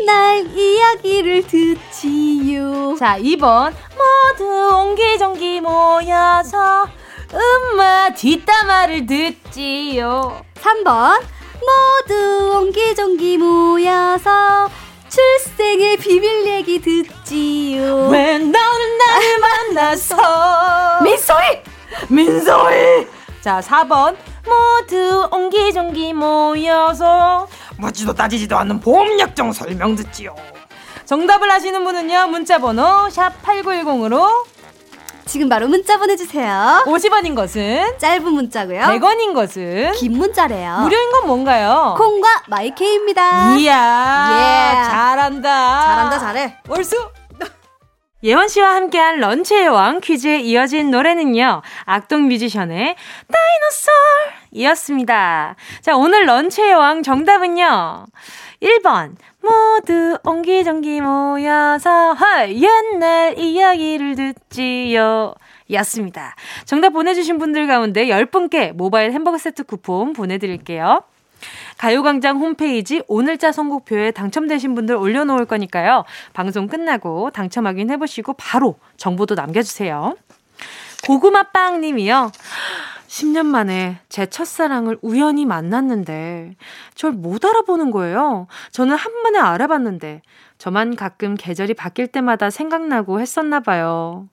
[0.00, 2.96] 옛날 이야기를 듣지요.
[2.98, 6.88] 자, 2번 모두 옹기종기 모여서
[7.32, 10.44] 엄마 뒷담화를 듣지요.
[10.56, 11.20] 3번
[11.60, 14.68] 모두 옹기종기 모여서
[15.10, 18.08] 출생의 비밀 얘기 듣지요.
[18.08, 19.38] 왜 너는 나를
[19.74, 21.62] 만나서 민소희!
[22.08, 23.06] 민소희!
[23.40, 24.16] 자, 4번.
[24.46, 27.46] 모두 옹기종기 모여서
[27.76, 30.34] 묻지도 따지지도 않는 보험약정 설명 듣지요.
[31.04, 34.28] 정답을 아시는 분은요, 문자 번호 샵 8910으로
[35.30, 36.82] 지금 바로 문자 보내주세요.
[36.86, 38.80] 50원인 것은 짧은 문자고요.
[38.80, 40.78] 100원인 것은 긴 문자래요.
[40.80, 41.94] 무료인 건 뭔가요?
[41.96, 43.54] 콩과 마이케이입니다.
[43.54, 43.70] 이야,
[44.32, 44.90] 예.
[44.90, 45.80] 잘한다.
[45.84, 46.56] 잘한다, 잘해.
[46.68, 46.96] 월수.
[48.24, 51.62] 예원 씨와 함께한 런치의 왕 퀴즈에 이어진 노래는요.
[51.84, 52.96] 악동 뮤지션의
[54.50, 55.54] 다이노솔이었습니다.
[55.80, 58.06] 자, 오늘 런치의 왕 정답은요.
[58.60, 59.14] 1번.
[59.42, 65.34] 모두 옹기종기 모여서 헐 옛날 이야기를 듣지요.
[65.72, 66.34] 였습니다.
[66.64, 71.02] 정답 보내주신 분들 가운데 10분께 모바일 햄버거 세트 쿠폰 보내드릴게요.
[71.78, 76.04] 가요광장 홈페이지 오늘자 선곡표에 당첨되신 분들 올려놓을 거니까요.
[76.34, 80.16] 방송 끝나고 당첨 확인해보시고 바로 정보도 남겨주세요.
[81.06, 82.30] 고구마빵 님이요.
[83.10, 86.54] 10년 만에 제 첫사랑을 우연히 만났는데
[86.94, 88.46] 절 못 알아보는 거예요.
[88.70, 90.22] 저는 한 번에 알아봤는데
[90.58, 94.28] 저만 가끔 계절이 바뀔 때마다 생각나고 했었나 봐요.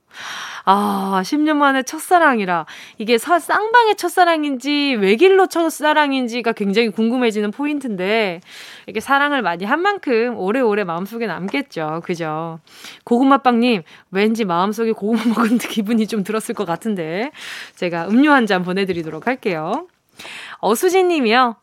[0.66, 2.66] 아, 10년 만에 첫사랑이라.
[2.98, 8.42] 이게 사, 쌍방의 첫사랑인지 외길로 첫사랑인지가 굉장히 궁금해지는 포인트인데,
[8.86, 12.02] 이렇게 사랑을 많이 한 만큼 오래오래 마음속에 남겠죠.
[12.04, 12.60] 그죠?
[13.06, 17.32] 고구마빵님, 왠지 마음속에 고구마 먹은 기분이 좀 들었을 것 같은데,
[17.76, 19.88] 제가 음료 한 잔 보내드리도록 할게요.
[20.60, 21.56] 어수진 님이요.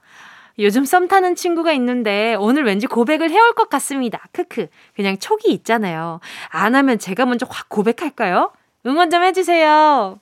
[0.58, 4.20] 요즘 썸 타는 친구가 있는데 오늘 왠지 고백을 해올 것 같습니다.
[4.32, 4.68] 크크.
[4.94, 6.20] 그냥 촉이 있잖아요.
[6.48, 8.52] 안 하면 제가 먼저 확 고백할까요?
[8.86, 10.18] 응원 좀 해주세요.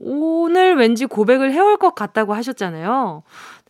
[0.00, 3.22] 오늘 왠지 고백을 해올 것 같다고 하셨잖아요.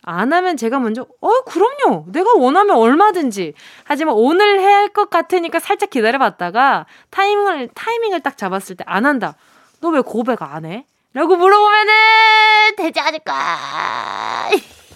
[0.05, 2.07] 안 하면 제가 먼저, 어, 그럼요.
[2.09, 3.55] 내가 원하면 얼마든지.
[3.85, 9.37] 하지만 오늘 해야 할 것 같으니까 살짝 기다려봤다가 타이밍을, 타이밍을 딱 잡았을 때 안 한다.
[9.81, 10.87] 너 왜 고백 안 해?
[11.15, 11.93] 라고 물어보면은
[12.77, 14.51] 되지 않을까.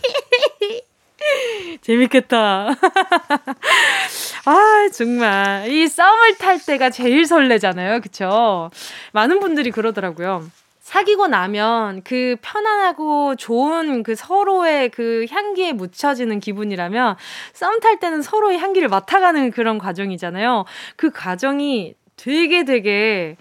[1.83, 2.69] 재밌겠다.
[4.47, 5.69] 아, 정말.
[5.71, 8.01] 이 썸을 탈 때가 제일 설레잖아요.
[8.01, 8.71] 그쵸?
[9.12, 10.45] 많은 분들이 그러더라고요.
[10.81, 17.16] 사귀고 나면 그 편안하고 좋은 그 서로의 그 향기에 묻혀지는 기분이라면
[17.55, 20.64] 썸 탈 때는 서로의 향기를 맡아가는 그런 과정이잖아요.
[20.95, 23.37] 그 과정이 되게 되게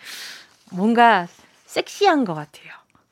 [0.72, 1.28] 뭔가
[1.68, 2.65] 섹시한 것 같아요.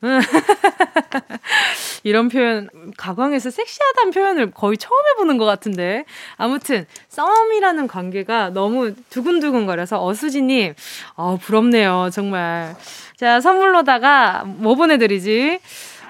[2.02, 6.04] 이런 표현, 가광에서 섹시하다는 표현을 거의 처음 해보는 것 같은데.
[6.36, 10.74] 아무튼, 썸이라는 관계가 너무 두근두근거려서 어수지님,
[11.16, 12.10] 어, 부럽네요.
[12.12, 12.76] 정말.
[13.16, 15.60] 자, 선물로다가 뭐 보내드리지?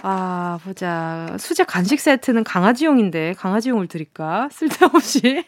[0.03, 1.35] 아, 보자.
[1.39, 4.49] 수제 간식 세트는 강아지용인데, 강아지용을 드릴까?
[4.53, 5.45] 쓸데없이.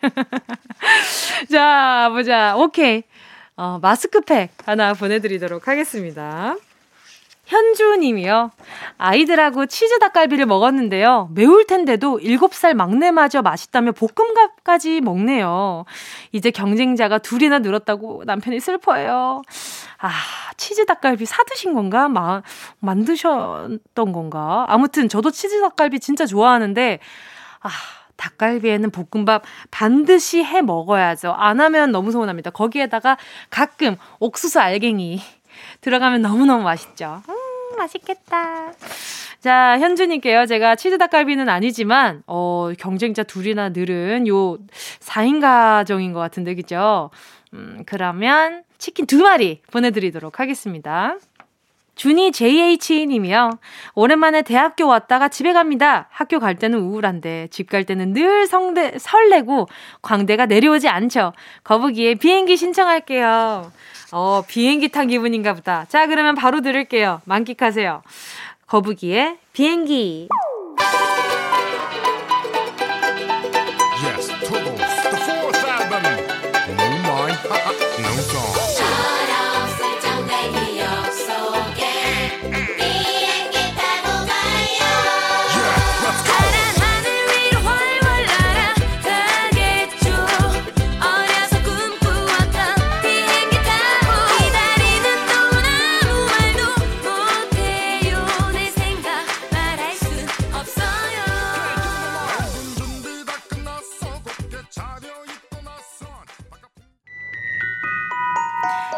[1.52, 2.56] 자, 보자.
[2.56, 3.02] 오케이.
[3.56, 6.56] 어, 마스크팩 하나 보내드리도록 하겠습니다.
[7.46, 8.50] 현주 님이요.
[8.98, 11.30] 아이들하고 치즈 닭갈비를 먹었는데요.
[11.32, 15.84] 매울 텐데도 7살 막내마저 맛있다며 볶음밥까지 먹네요.
[16.32, 19.42] 이제 경쟁자가 둘이나 늘었다고 남편이 슬퍼해요.
[19.98, 20.10] 아,
[20.56, 22.08] 치즈 닭갈비 사드신 건가?
[22.08, 22.42] 마,
[22.80, 24.66] 만드셨던 건가?
[24.68, 26.98] 아무튼 저도 치즈 닭갈비 진짜 좋아하는데,
[27.60, 27.70] 아,
[28.16, 31.32] 닭갈비에는 볶음밥 반드시 해 먹어야죠.
[31.32, 32.50] 안 하면 너무 서운합니다.
[32.50, 33.16] 거기에다가
[33.50, 35.20] 가끔 옥수수 알갱이
[35.80, 37.22] 들어가면 너무너무 맛있죠.
[37.28, 37.35] 음,
[37.76, 38.72] 맛있겠다.
[39.40, 40.46] 자, 현주님께요.
[40.46, 44.58] 제가 치즈 닭갈비는 아니지만, 어, 경쟁자 둘이나 늘은 요
[45.00, 47.10] 4인 가정인 것 같은데, 그죠?
[47.54, 51.16] 음, 그러면 치킨 두 마리 보내드리도록 하겠습니다.
[51.94, 53.58] 준이 JH님이요.
[53.94, 56.08] 오랜만에 대학교 왔다가 집에 갑니다.
[56.10, 59.66] 학교 갈 때는 우울한데 집 갈 때는 늘 성대, 설레고
[60.02, 61.32] 광대가 내려오지 않죠.
[61.64, 63.72] 거북이의 비행기 신청할게요.
[64.18, 65.84] 어, 비행기 탄 기분인가 보다.
[65.90, 67.20] 자, 그러면 바로 들을게요.
[67.26, 68.02] 만끽하세요.
[68.66, 70.28] 거북이의 비행기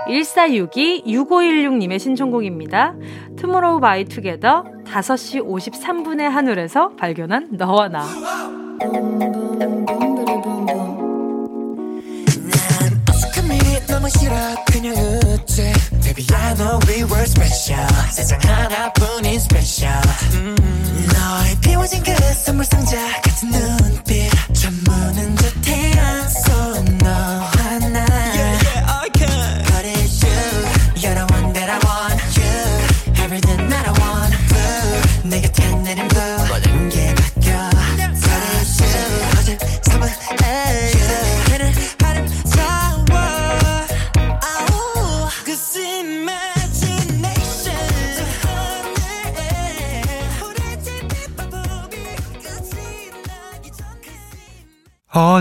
[0.08, 2.94] .1 4 6 2 6516님의 신청곡입니다.
[3.36, 8.04] 투모로우 바이 투게더 5시 53분의 하늘에서 발견한 너와 나.
[13.86, 14.34] 너무 싫어
[14.72, 20.00] 그냥 웃지 Baby I know we were special 세상 하나뿐인 special
[20.34, 20.54] 음,
[21.12, 25.47] 너의 비워진 그 선물 상자 같은 눈빛 저무는 듯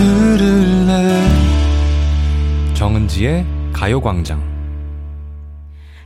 [0.00, 1.26] 들을래
[2.74, 4.40] 정은지의 가요광장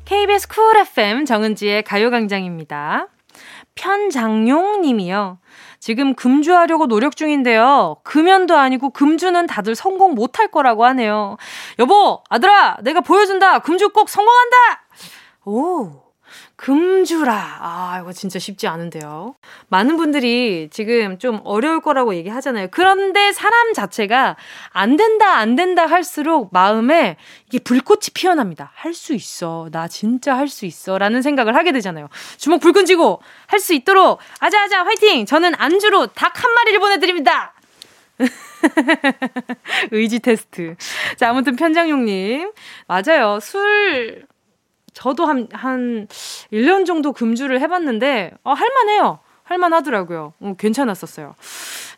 [0.04, 3.06] KBS 쿨 FM 정은지의 가요광장입니다.
[3.76, 5.38] 편장용 님이요.
[5.78, 7.96] 지금 금주하려고 노력 중인데요.
[8.02, 11.36] 금연도 아니고 금주는 다들 성공 못할 거라고 하네요.
[11.78, 13.60] 여보, 아들아, 내가 보여준다.
[13.60, 14.56] 금주 꼭 성공한다!
[15.44, 16.03] 오.
[16.68, 17.58] 금주라.
[17.60, 19.34] 아, 이거 진짜 쉽지 않은데요.
[19.68, 22.68] 많은 분들이 지금 좀 어려울 거라고 얘기하잖아요.
[22.70, 24.36] 그런데 사람 자체가
[24.70, 28.72] 안 된다, 안 된다 할수록 마음에 이게 불꽃이 피어납니다.
[28.76, 29.68] 할 수 있어.
[29.72, 30.96] 나 진짜 할 수 있어.
[30.96, 32.08] 라는 생각을 하게 되잖아요.
[32.38, 35.26] 주먹 불끈 쥐고 할 수 있도록 아자아자 화이팅!
[35.26, 37.52] 저는 안주로 닭 한 마리를 보내드립니다.
[39.92, 40.76] 의지 테스트.
[41.16, 42.52] 자, 아무튼 편장용님.
[42.86, 43.38] 맞아요.
[43.40, 44.24] 술
[44.94, 46.08] 저도 한, 한
[46.52, 49.18] 1년 정도 금주를 해봤는데, 어, 할만해요.
[49.42, 50.32] 할만하더라고요.
[50.40, 51.34] 어, 괜찮았었어요.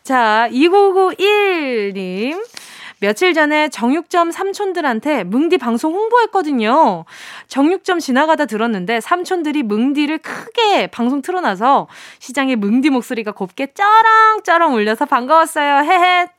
[0.03, 2.43] 자, 2991님.
[2.99, 7.05] 며칠 전에 정육점 삼촌들한테 뭉디 방송 홍보했거든요.
[7.47, 15.83] 정육점 지나가다 들었는데 삼촌들이 뭉디를 크게 방송 틀어놔서 시장에 뭉디 목소리가 곱게 쩌렁쩌렁 울려서 반가웠어요.
[15.83, 16.36] 헤헤.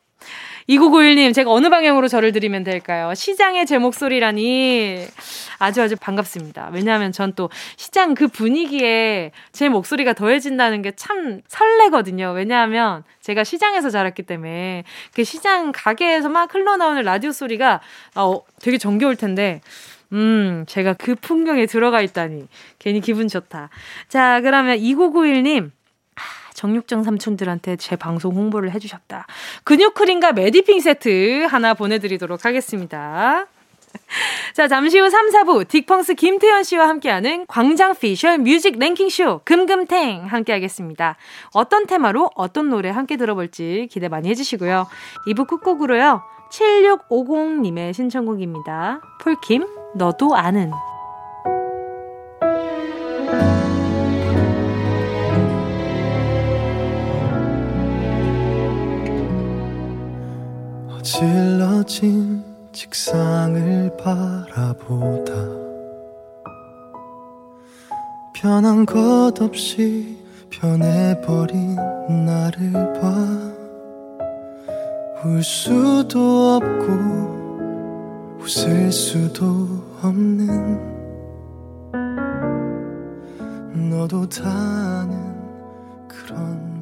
[0.68, 3.14] 2991님, 제가 어느 방향으로 절을 드리면 될까요?
[3.14, 5.06] 시장의 제 목소리라니
[5.58, 6.70] 아주 아주 반갑습니다.
[6.72, 12.32] 왜냐하면 전 또 시장 그 분위기에 제 목소리가 더해진다는 게 참 설레거든요.
[12.34, 17.80] 왜냐하면 제가 시장에서 자랐기 때문에 그 시장 가게에서 막 흘러나오는 라디오 소리가
[18.16, 19.60] 어, 되게 정겨울 텐데
[20.12, 22.48] 음, 제가 그 풍경에 들어가 있다니.
[22.78, 23.68] 괜히 기분 좋다.
[24.08, 25.70] 자, 그러면 2991님.
[26.58, 29.26] 정육점 삼촌들한테 제 방송 홍보를 해주셨다.
[29.62, 33.46] 근육크림과 메디핑 세트 하나 보내드리도록 하겠습니다.
[34.54, 41.16] 자, 잠시 후 3, 4부 딕펑스 김태현 씨와 함께하는 광장 피셜 music 랭킹쇼 금금탱 함께하겠습니다.
[41.52, 44.88] 어떤 테마로 어떤 노래 함께 들어볼지 기대 많이 해주시고요.
[45.28, 46.22] 2부 끝곡으로요.
[46.50, 49.00] 7650님의 신청곡입니다.
[49.20, 50.72] 폴킴, 너도 아는.
[61.08, 65.32] 어질러진 책상을 바라보다
[68.34, 70.18] 변한 것 없이
[70.50, 71.76] 변해버린
[72.26, 73.08] 나를 봐.
[75.24, 79.66] 울 수도 없고 웃을 수도
[80.02, 80.78] 없는
[83.90, 86.77] 너도 다 아는 그런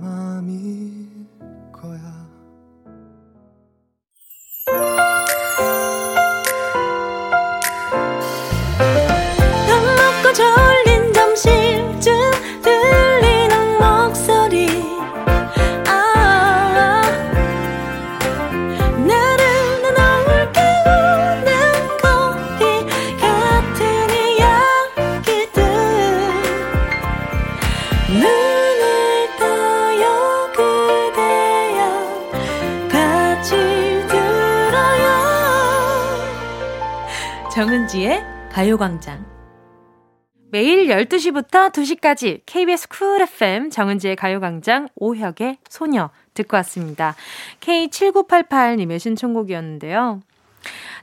[38.86, 39.26] 가요광장
[40.52, 47.16] 매일 12시부터 2시까지 KBS 쿨 FM 정은지의 가요광장 오혁의 소녀 듣고 왔습니다.
[47.60, 50.20] K7988님의 신청곡이었는데요.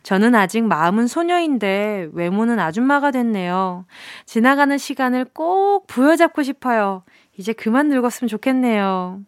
[0.04, 3.86] 저는 아직 마음은 소녀인데 외모는 아줌마가 됐네요.
[4.26, 7.04] 지나가는 시간을 꼭 부여잡고 싶어요.
[7.38, 9.20] 이제 그만 늙었으면 좋겠네요.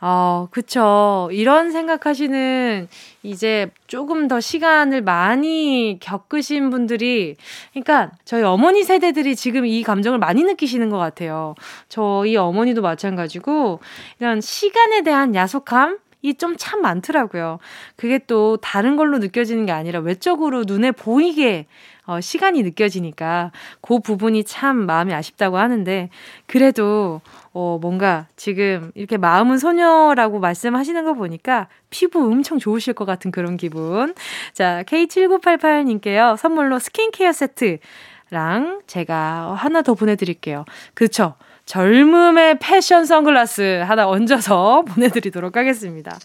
[0.00, 1.28] 어, 그쵸.
[1.32, 2.88] 이런 생각하시는
[3.22, 7.36] 이제 조금 더 시간을 많이 겪으신 분들이,
[7.72, 11.54] 그러니까 저희 어머니 세대들이 지금 이 감정을 많이 느끼시는 것 같아요.
[11.88, 13.80] 저희 어머니도 마찬가지고,
[14.20, 15.98] 이런 시간에 대한 야속함?
[16.22, 17.58] 이좀참 많더라고요.
[17.96, 21.66] 그게 또 다른 걸로 느껴지는 게 아니라 외적으로 눈에 보이게
[22.06, 26.10] 어, 시간이 느껴지니까 그 부분이 참 마음이 아쉽다고 하는데
[26.46, 27.20] 그래도
[27.52, 33.56] 어, 뭔가 지금 이렇게 마음은 소녀라고 말씀하시는 거 보니까 피부 엄청 좋으실 것 같은 그런
[33.56, 34.14] 기분.
[34.52, 36.36] 자, K7988님께요.
[36.36, 40.64] 선물로 스킨케어 세트랑 제가 하나 더 보내드릴게요.
[40.92, 41.34] 그쵸?
[41.66, 46.18] 젊음의 패션 선글라스 하나 얹어서 보내드리도록 하겠습니다.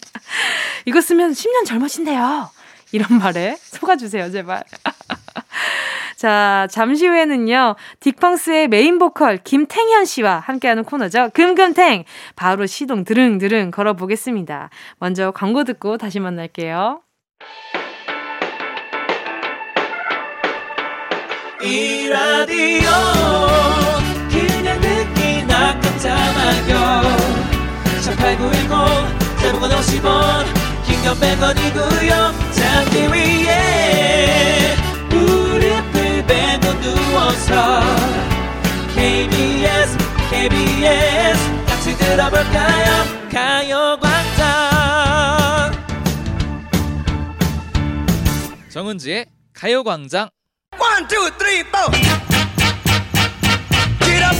[0.86, 2.59] 이거 쓰면 10년 젊어진대요.
[2.92, 4.64] 이런 말에 속아주세요, 제발.
[6.18, 11.30] 자, 잠시 후에는요, 딕펑스의 메인 보컬 김탱현 씨와 함께하는 코너죠.
[11.34, 12.04] 금금탱!
[12.36, 14.70] 바로 시동 드릉드릉 걸어보겠습니다.
[14.98, 17.02] 먼저 광고 듣고 다시 만날게요.
[21.62, 22.90] 이 라디오
[24.30, 27.02] 그냥 듣기나 깜짝마요
[28.02, 30.69] 18910 대목원 50원
[31.00, 34.76] 긴건 100원이고요 잠기 위에
[35.10, 37.82] 무릎을 베고 누워서
[38.94, 39.98] KBS
[40.30, 44.50] KBS 같이 들어볼까요 가요광장
[48.70, 50.30] 정은지의 가요광장
[50.78, 51.92] One, two, three, four.
[54.00, 54.36] Get up,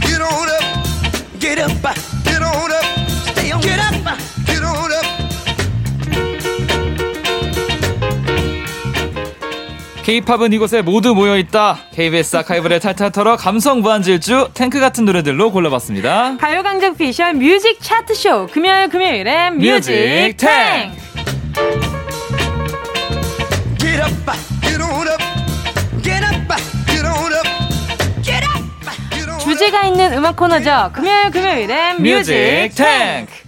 [0.00, 0.64] get on up.
[1.38, 1.70] Get up,
[2.24, 2.84] get on up.
[3.28, 3.60] Stay on.
[3.60, 4.31] Get up,
[10.02, 11.78] K-팝은 이곳에 모두 모여 있다.
[11.94, 16.38] KBS 아카이브를 탈탈 털어 감성 무한 질주 탱크 같은 노래들로 골라봤습니다.
[16.38, 20.92] 가요광장 피셜 music 차트 쇼 금요일 금요일엔 music music 탱!
[29.38, 30.90] 주제가 있는 음악 코너죠.
[30.92, 32.70] 금요일 금요일엔 music!
[32.74, 33.41] 탱.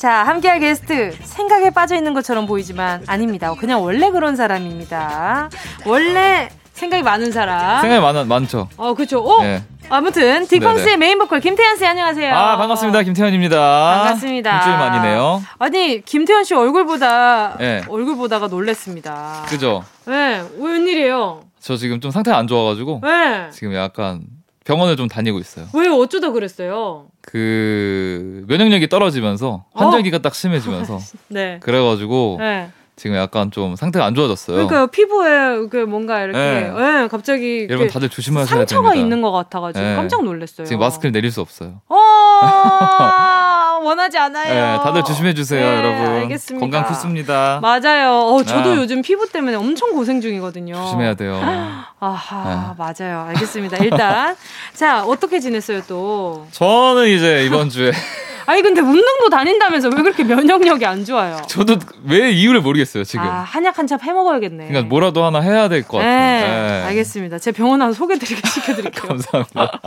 [0.00, 3.52] 자, 함께할 게스트 생각에 빠져 있는 것처럼 보이지만 아닙니다.
[3.52, 5.50] 그냥 원래 그런 사람입니다.
[5.84, 7.82] 원래 생각이 많은 사람.
[7.82, 8.70] 생각이 많, 많죠.
[8.78, 9.18] 어, 그렇죠.
[9.20, 9.42] 어?
[9.42, 9.62] 네.
[9.90, 10.96] 아무튼 딕펑스의.
[10.96, 12.34] 메인 보컬 김태현 씨 안녕하세요.
[12.34, 13.02] 아, 반갑습니다.
[13.02, 13.56] 김태현입니다.
[13.98, 14.56] 반갑습니다.
[14.56, 15.42] 일주일 만이네요.
[15.58, 17.82] 아니, 김태현 씨 얼굴보다 네.
[17.86, 19.42] 얼굴 보다가 놀랬습니다.
[19.48, 19.84] 그죠?
[20.06, 21.42] 네, 웬일이에요?
[21.60, 23.50] 저 지금 좀 상태가 안 좋아가지고 네.
[23.50, 24.22] 지금 약간
[24.70, 25.66] 병원을 좀 다니고 있어요.
[25.74, 27.06] 왜 어쩌다 그랬어요?
[27.22, 31.58] 그 면역력이 떨어지면서 환절기가 딱 심해지면서 네.
[31.60, 32.70] 그래가지고 네.
[32.94, 34.54] 지금 약간 좀 상태가 안 좋아졌어요.
[34.68, 36.70] 그러니까 피부에 그 뭔가 이렇게 네.
[36.70, 39.02] 네, 갑자기 여러분 다들 조심하셔야 상처가 됩니다.
[39.02, 39.96] 있는 것 같아가지고 네.
[39.96, 40.64] 깜짝 놀랐어요.
[40.66, 41.80] 지금 마스크를 내릴 수 없어요.
[41.88, 41.96] 어,
[43.84, 44.76] 원하지 않아요.
[44.78, 46.06] 네, 다들 조심해 주세요, 네, 여러분.
[46.22, 46.60] 알겠습니다.
[46.64, 47.60] 건강 필수입니다.
[47.62, 48.18] 맞아요.
[48.34, 48.76] 어, 저도 아.
[48.76, 50.74] 요즘 피부 때문에 엄청 고생 중이거든요.
[50.74, 51.40] 조심해야 돼요.
[52.00, 53.04] 아하, 네.
[53.04, 53.26] 맞아요.
[53.28, 53.76] 알겠습니다.
[53.78, 54.36] 일단
[54.74, 56.46] 자 어떻게 지냈어요 또?
[56.52, 57.92] 저는 이제 이번 주에
[58.50, 61.40] 아니 근데 운동도 다닌다면서 왜 그렇게 면역력이 안 좋아요?
[61.46, 63.24] 저도 왜 이유를 모르겠어요 지금.
[63.24, 64.66] 아 한약 한참 해먹어야겠네.
[64.66, 66.10] 그러니까 뭐라도 하나 해야 될 것 같아요.
[66.10, 66.82] 네, 네.
[66.88, 67.38] 알겠습니다.
[67.38, 69.06] 제 병원 와서 소개드리게 시켜드릴게요.
[69.06, 69.80] 감사합니다.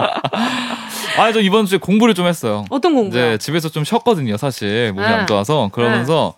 [1.17, 2.63] 아, 저 이번 주에 공부를 좀 했어요.
[2.69, 3.19] 어떤 공부요?
[3.33, 4.93] 이제 집에서 좀 쉬었거든요, 사실.
[4.93, 5.13] 몸이 네.
[5.13, 5.69] 안 좋아서.
[5.73, 6.33] 그러면서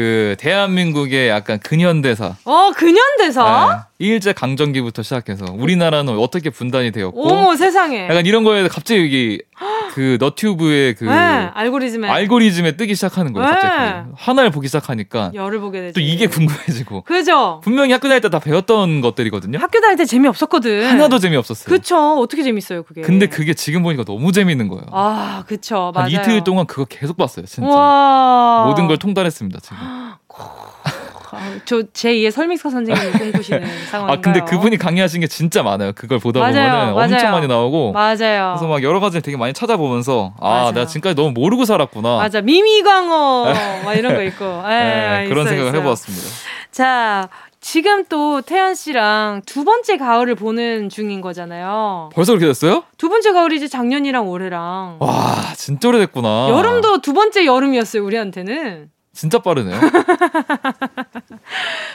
[0.00, 2.34] 그 대한민국의 약간 근현대사.
[2.44, 3.86] 어 근현대사?
[3.98, 4.06] 네.
[4.06, 8.04] 일제 강점기부터 시작해서 우리나라는 어떻게 분단이 되었고 어머 세상에.
[8.10, 9.40] 약간 이런 거에 갑자기 여기
[9.94, 11.10] 그 너튜브의 그 네,
[11.54, 13.54] 알고리즘에 알고리즘에 뜨기 시작하는 거예요, 네.
[13.54, 14.10] 갑자기.
[14.14, 15.92] 하나를 보기 시작하니까 열을 보게 되죠.
[15.94, 17.04] 또 이게 궁금해지고.
[17.04, 17.62] 그죠?
[17.64, 19.58] 분명히 학교 다닐 때 다 배웠던 것들이거든요.
[19.58, 20.84] 학교 다닐 때 재미 없었거든.
[20.88, 21.74] 하나도 재미 없었어요.
[21.74, 22.18] 그쵸.
[22.18, 23.00] 어떻게 재밌어요, 그게.
[23.00, 24.84] 근데 그게 지금 보니까 너무 재밌는 거예요.
[24.92, 25.92] 아, 그쵸.
[25.94, 26.04] 맞아요.
[26.04, 27.66] 한 이틀 동안 그거 계속 봤어요, 진짜.
[27.70, 28.64] 와.
[28.66, 29.76] 모든 걸 통달했습니다, 지금.
[31.32, 33.60] 아, 저 제2의 설믹서 선생님을 꿈꾸시는
[33.90, 34.06] 상황인가요?
[34.16, 35.92] 아, 근데 그분이 강의하신 게 진짜 많아요.
[35.94, 37.12] 그걸 보다 맞아요, 보면은 맞아요.
[37.14, 37.92] 엄청 많이 나오고.
[37.92, 38.54] 맞아요.
[38.56, 40.72] 그래서 막 여러 가지를 되게 많이 찾아보면서 아, 맞아요.
[40.72, 42.16] 내가 지금까지 너무 모르고 살았구나.
[42.18, 42.40] 맞아.
[42.40, 43.52] 미미광어
[43.84, 44.44] 막 이런 거 있고.
[44.66, 44.68] 예,
[45.24, 45.80] 네, 그런 있어요, 생각을 있어요.
[45.80, 46.24] 해보았습니다.
[46.70, 47.28] 자,
[47.60, 52.10] 지금 또 태연 씨랑 두 번째 가을을 보는 중인 거잖아요.
[52.14, 52.84] 벌써 그렇게 됐어요?
[52.96, 54.96] 두 번째 가을이지 작년이랑 올해랑.
[55.00, 56.48] 와, 진짜 오래됐구나.
[56.50, 58.90] 여름도 두 번째 여름이었어요, 우리한테는.
[59.16, 59.80] 진짜 빠르네요.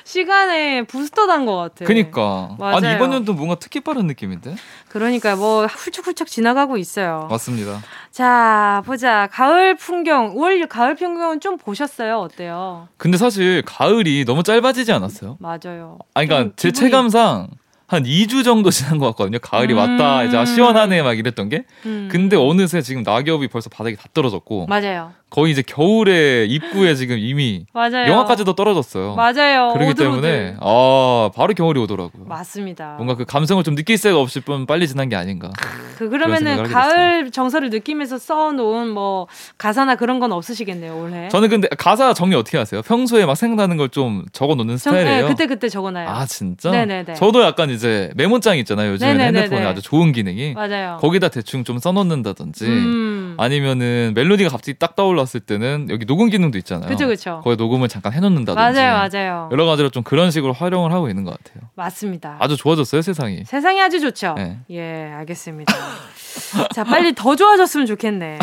[0.03, 1.85] 시간에 부스터 단 것 같아.
[1.85, 2.55] 그니까.
[2.59, 2.75] 맞아요.
[2.77, 4.55] 아니, 이번 연도 뭔가 특히 빠른 느낌인데?
[4.89, 7.27] 그러니까 뭐 훌쩍훌쩍 지나가고 있어요.
[7.29, 7.81] 맞습니다.
[8.11, 9.27] 자, 보자.
[9.31, 10.35] 가을 풍경.
[10.35, 12.17] 올 가을 풍경은 좀 보셨어요?
[12.19, 12.87] 어때요?
[12.97, 15.37] 근데 사실 가을이 너무 짧아지지 않았어요?
[15.39, 15.97] 맞아요.
[16.13, 17.47] 아니, 그러니까 좀제 기분이- 체감상
[17.87, 19.39] 한 2주 정도 지난 것 같거든요.
[19.41, 19.77] 가을이 음.
[19.79, 21.65] 왔다, 이제 아, 시원하네, 막 이랬던 게.
[21.85, 22.07] 음.
[22.11, 24.67] 근데 어느새 지금 낙엽이 벌써 바닥에 다 떨어졌고.
[24.67, 25.13] 맞아요.
[25.31, 28.11] 거의 이제 겨울의 입구에 지금 이미 맞아요.
[28.11, 29.15] 영하까지도 떨어졌어요.
[29.15, 29.71] 맞아요.
[29.73, 30.21] 그렇기 오들오들.
[30.21, 32.25] 때문에 아 바로 겨울이 오더라고요.
[32.25, 32.95] 맞습니다.
[32.97, 35.49] 뭔가 그 감성을 좀 느낄 새가 없이 좀 빨리 지난 게 아닌가.
[35.97, 39.27] 그 그러면은 가을 정서를 느끼면서 써놓은 뭐
[39.57, 41.29] 가사나 그런 건 없으시겠네요 올해.
[41.29, 42.81] 저는 근데 가사 정리 어떻게 하세요?
[42.81, 45.21] 평소에 막 생각나는 걸 좀 적어 놓는 정- 스타일이에요.
[45.23, 46.07] 네, 그때 그때 적어놔요.
[46.09, 46.71] 아 진짜?
[46.71, 47.13] 네네네.
[47.15, 48.91] 저도 약간 이제 메모장 있잖아요.
[48.93, 49.11] 요즘에.
[49.25, 50.97] 핸드폰에 아주 좋은 기능이 맞아요.
[51.01, 53.35] 거기다 대충 좀 써놓는다든지 음.
[53.37, 56.89] 아니면은 멜로디가 갑자기 딱 떠올 랐을 때는 여기 녹음 기능도 있잖아요.
[56.89, 57.41] 그쵸 그쵸.
[57.43, 59.49] 거기 녹음을 잠깐 해놓는다든지 맞아요 맞아요.
[59.51, 61.69] 여러 가지로 좀 그런 식으로 활용을 하고 있는 것 같아요.
[61.75, 62.37] 맞습니다.
[62.39, 63.43] 아주 좋아졌어요 세상이.
[63.45, 64.35] 세상이 아주 좋죠.
[64.37, 64.57] 네.
[64.71, 65.73] 예, 알겠습니다.
[66.73, 68.39] 자, 빨리 더 좋아졌으면 좋겠네.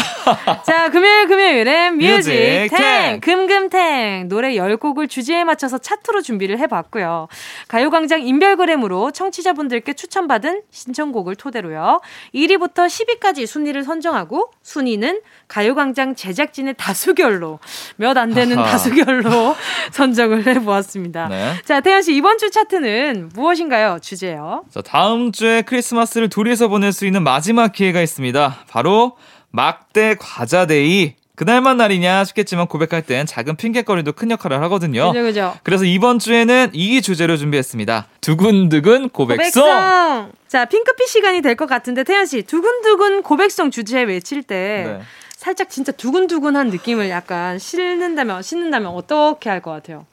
[0.65, 3.21] 자, 금요일 금요일엔 뮤직 탱, 탱.
[3.21, 7.29] 금금탱 노래 10곡을 주제에 맞춰서 차트로 준비를 해봤고요.
[7.69, 12.01] 가요광장 인별그램으로 청취자분들께 추천받은 신청곡을 토대로요.
[12.35, 17.59] 1위부터 10위까지 순위를 선정하고 순위는 가요광장 제작진 의 다수결로
[17.97, 18.71] 몇 안 되는 아하.
[18.73, 19.57] 다수결로
[19.93, 21.29] 선정을 해보았습니다.
[21.29, 21.53] 네.
[21.65, 23.99] 자, 태연 씨 이번 주 차트는 무엇인가요?
[24.03, 24.65] 주제요.
[24.73, 28.65] 자, 다음 주에 크리스마스를 둘이서 보낼 수 있는 마지막 기회가 있습니다.
[28.69, 29.17] 바로
[29.51, 31.15] 막대 과자 데이.
[31.37, 35.13] 그날만 날이냐 싶겠지만 고백할 땐 작은 핑계거리도 큰 역할을 하거든요.
[35.13, 35.55] 그죠, 그죠.
[35.63, 38.09] 그래서 이번 주에는 이 주제로 준비했습니다.
[38.21, 39.63] 두근두근 고백송.
[39.63, 40.33] 고백송.
[40.49, 45.01] 자, 핑크빛 시간이 될 것 같은데 태연 씨 두근두근 고백송 주제 외칠 때 네.
[45.39, 50.05] 살짝 진짜 두근두근한 느낌을 약간 싣는다면 싣는다면 어떻게 할 것 같아요?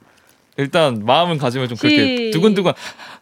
[0.57, 2.71] 일단 마음을 가지면 좀 그렇게 시- 두근두근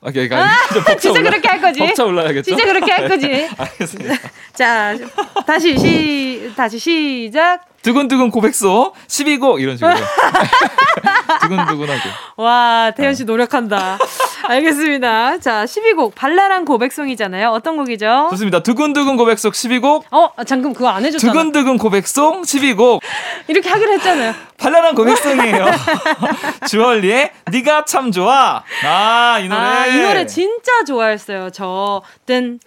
[0.01, 1.79] 아, 그러니까 좀 벅차 진짜 올라- 그렇게 할 거지?
[1.79, 2.43] 벅차 올라야겠죠?
[2.43, 3.47] 진짜 그렇게 할 거지?
[3.57, 4.15] 알겠습니다.
[4.53, 4.95] 자,
[5.47, 7.61] 다시 시 다시 시작.
[7.83, 9.93] 두근두근 고백송 12곡 이런 식으로.
[11.41, 12.01] 두근두근하게.
[12.37, 13.97] 와, 태연 씨 노력한다.
[14.47, 15.39] 알겠습니다.
[15.39, 17.49] 자, 12곡 발랄한 고백송이잖아요.
[17.49, 18.27] 어떤 곡이죠?
[18.31, 18.61] 좋습니다.
[18.61, 20.03] 두근두근 고백송 12곡.
[20.11, 21.31] 어, 아, 잠깐 그거 안 해줬잖아.
[21.31, 23.01] 두근두근 고백송 12곡.
[23.47, 24.33] 이렇게 하기로 했잖아요.
[24.57, 25.65] 발랄한 고백송이에요.
[26.69, 28.63] 주얼리의 네가 참 좋아.
[28.85, 29.59] 아, 이 노래.
[29.61, 31.49] 아, 이 노래 진짜 좋아했어요.
[31.51, 32.59] 저, 뜬.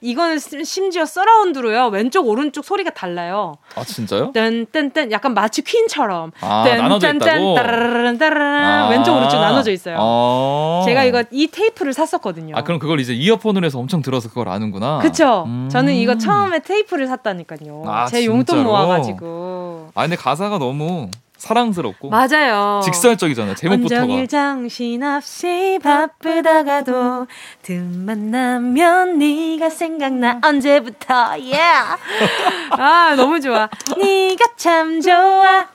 [0.00, 1.86] 이거는 시- 심지어 서라운드로요.
[1.88, 3.56] 왼쪽, 오른쪽 소리가 달라요.
[3.74, 4.32] 아, 진짜요?
[4.32, 4.66] 뜬.
[5.10, 6.32] 약간 마치 퀸처럼.
[6.40, 7.54] 아, 뜬, 나눠져 뜬, 있다고?
[7.54, 8.64] 따라라란.
[8.64, 8.88] 아.
[8.90, 9.96] 왼쪽, 오른쪽 나눠져 있어요.
[9.98, 10.82] 어.
[10.86, 12.56] 제가 이거, 이 테이프를 샀었거든요.
[12.56, 14.98] 아, 그럼 그걸 이제 이어폰으로 해서 엄청 들어서 그걸 아는구나.
[14.98, 15.44] 그쵸?
[15.46, 15.68] 음.
[15.70, 17.84] 저는 이거 처음에 테이프를 샀다니까요.
[17.86, 18.64] 아, 제 용돈 진짜로?
[18.64, 19.90] 모아가지고.
[19.94, 22.80] 아, 근데 가사가 너무 사랑스럽고 맞아요.
[22.84, 23.54] 직설적이잖아요.
[23.54, 24.02] 제목부터가.
[24.02, 27.26] 온종일 정신 없이 바쁘다가도
[27.62, 31.96] 틈만 나면 네가 생각나 언제부터 yeah.
[32.76, 35.68] 아 너무 좋아 네가 참 좋아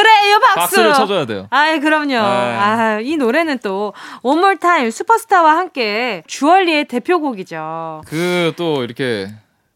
[0.00, 0.58] 그래요 박수.
[0.76, 1.46] 박수를 쳐줘야 돼요.
[1.50, 2.16] 아이 그럼요.
[2.18, 3.92] 아, 이 노래는 또
[4.22, 8.02] One More Time 슈퍼스타와 함께 주얼리의 대표곡이죠.
[8.06, 9.28] 그 또 이렇게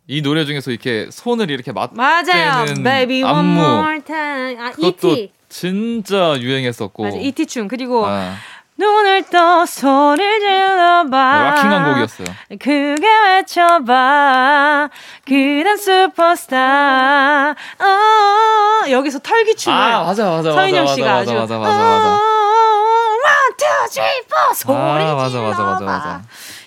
[0.06, 2.64] 이 노래 중에서 이렇게 손을 이렇게 맞대는 맞아요.
[2.82, 3.60] Baby One 안무.
[3.60, 4.56] More Time.
[4.60, 5.32] 아 그것도 E.T.
[5.48, 7.02] 진짜 유행했었고.
[7.02, 7.46] 맞아 E.T.
[7.46, 7.68] 춤.
[7.68, 8.34] 그리고 아,
[8.80, 12.26] 눈을 떠 소리를 질러봐 rocking한 곡이었어요.
[12.58, 14.88] 크게 외쳐봐
[15.26, 21.78] 그댄 슈퍼스타 어, 여기서 털기춤을 아 맞아 맞아 서인영 맞아, 씨가 맞아, 아주 맞아 맞아
[21.78, 25.84] 맞아 맞아 one, two, three, four 소리 아, 맞아, 맞아, 맞아.
[25.84, 26.22] 맞아.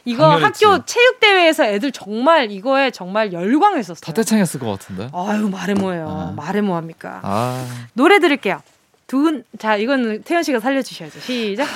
[0.06, 0.66] 이거 강렬했지.
[0.66, 4.02] 학교 체육 대회에서 애들 정말 이거에 정말 열광했었어요.
[4.06, 5.10] 다 떼창했을 것 같은데.
[5.14, 6.08] 아유 말해 뭐예요.
[6.10, 6.34] 아.
[6.36, 7.20] 말해 뭐 합니까?
[7.24, 7.66] 아.
[7.94, 8.62] 노래 들을게요.
[9.08, 11.20] 두 분 자 이거는 태연 씨가 살려주셔야죠.
[11.22, 11.68] 시작.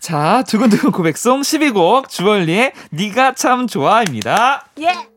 [0.00, 4.66] 자, 두근두근 고백송 12곡 주얼리의 네가 참 좋아입니다.
[4.80, 5.13] 예.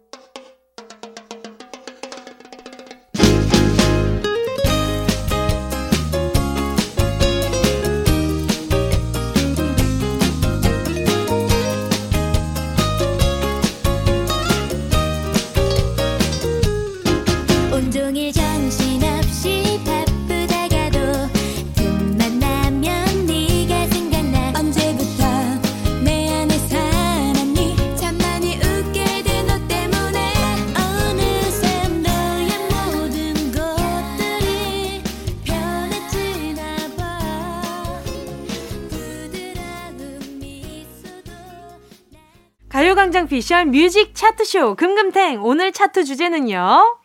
[43.08, 46.98] 가요광장 피셜 뮤직 차트쇼 금금탱 오늘 차트 주제는요.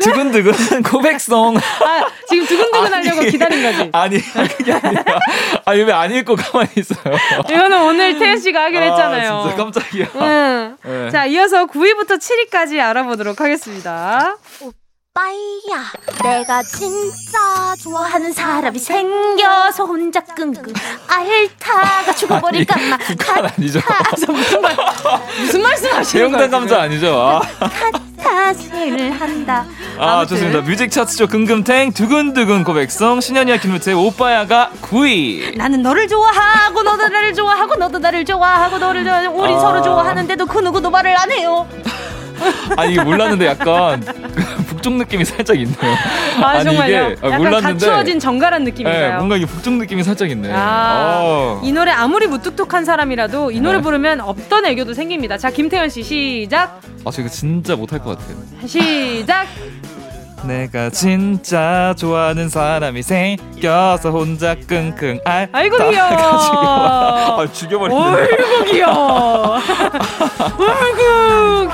[0.00, 1.56] 두근두근 고백송.
[1.56, 3.90] 아, 지금 두근두근 아니, 하려고 기다린 거지?
[3.94, 5.04] 아니, 그게 아니라.
[5.64, 7.14] 아니, 왜 안 읽고 가만히 있어요?
[7.48, 9.32] 이거는 오늘 태연 씨가 하기로 했잖아요.
[9.32, 10.06] 아, 진짜 깜짝이야.
[10.16, 10.76] 응.
[10.82, 11.10] 네.
[11.10, 14.36] 자, 이어서 9위부터 7위까지 알아보도록 하겠습니다.
[15.14, 15.92] 빠이야
[16.24, 20.74] 내가 진짜 좋아하는 사람이 생겨서 혼자 끙끙
[21.06, 23.78] 앓다가 죽어버릴까 마 북한 아니죠?
[24.26, 24.76] 무슨 말
[25.38, 26.50] 무슨 말씀 하시는 거예요?
[26.50, 27.14] 감자 아니죠?
[27.14, 27.40] 아.
[28.18, 29.64] 카타세를 한다
[29.98, 30.36] 아 아무튼.
[30.36, 37.34] 좋습니다 뮤직 차트쇼 금금탱 두근두근 고백성 신현이와 김우태의 오빠야가 9위 나는 너를 좋아하고 너도 나를
[37.34, 39.60] 좋아하고 너도 나를 좋아하고 너를 좋아하고 우리 아.
[39.60, 41.68] 서로 좋아하는데도 그 누구도 말을 안 해요
[42.76, 44.00] 아니 이게 몰랐는데 약간
[44.68, 45.94] 북쪽 느낌이 살짝 있네요.
[46.42, 47.10] 아 정말요?
[47.12, 49.08] 이게 아, 몰랐는데 갖추어진 정갈한 느낌인가요?
[49.10, 50.50] 네, 뭔가 이게 북쪽 느낌이 살짝 있네.
[50.52, 51.60] 아, 어.
[51.62, 53.82] 이 노래 아무리 무뚝뚝한 사람이라도 이 노래 네.
[53.82, 55.38] 부르면 없던 애교도 생깁니다.
[55.38, 56.80] 자 김태현 씨 시작.
[57.06, 58.36] 아 저 이거 진짜 못할 것 같아요.
[58.66, 59.46] 시작.
[60.46, 65.48] 내가 진짜 좋아하는 사람이 생겨서 혼자 끙끙 알.
[65.52, 66.10] 아이고 귀여워.
[67.40, 68.00] 아, 죽여버리네.
[68.00, 69.56] 아이고 귀여워.
[69.56, 70.98] 아이고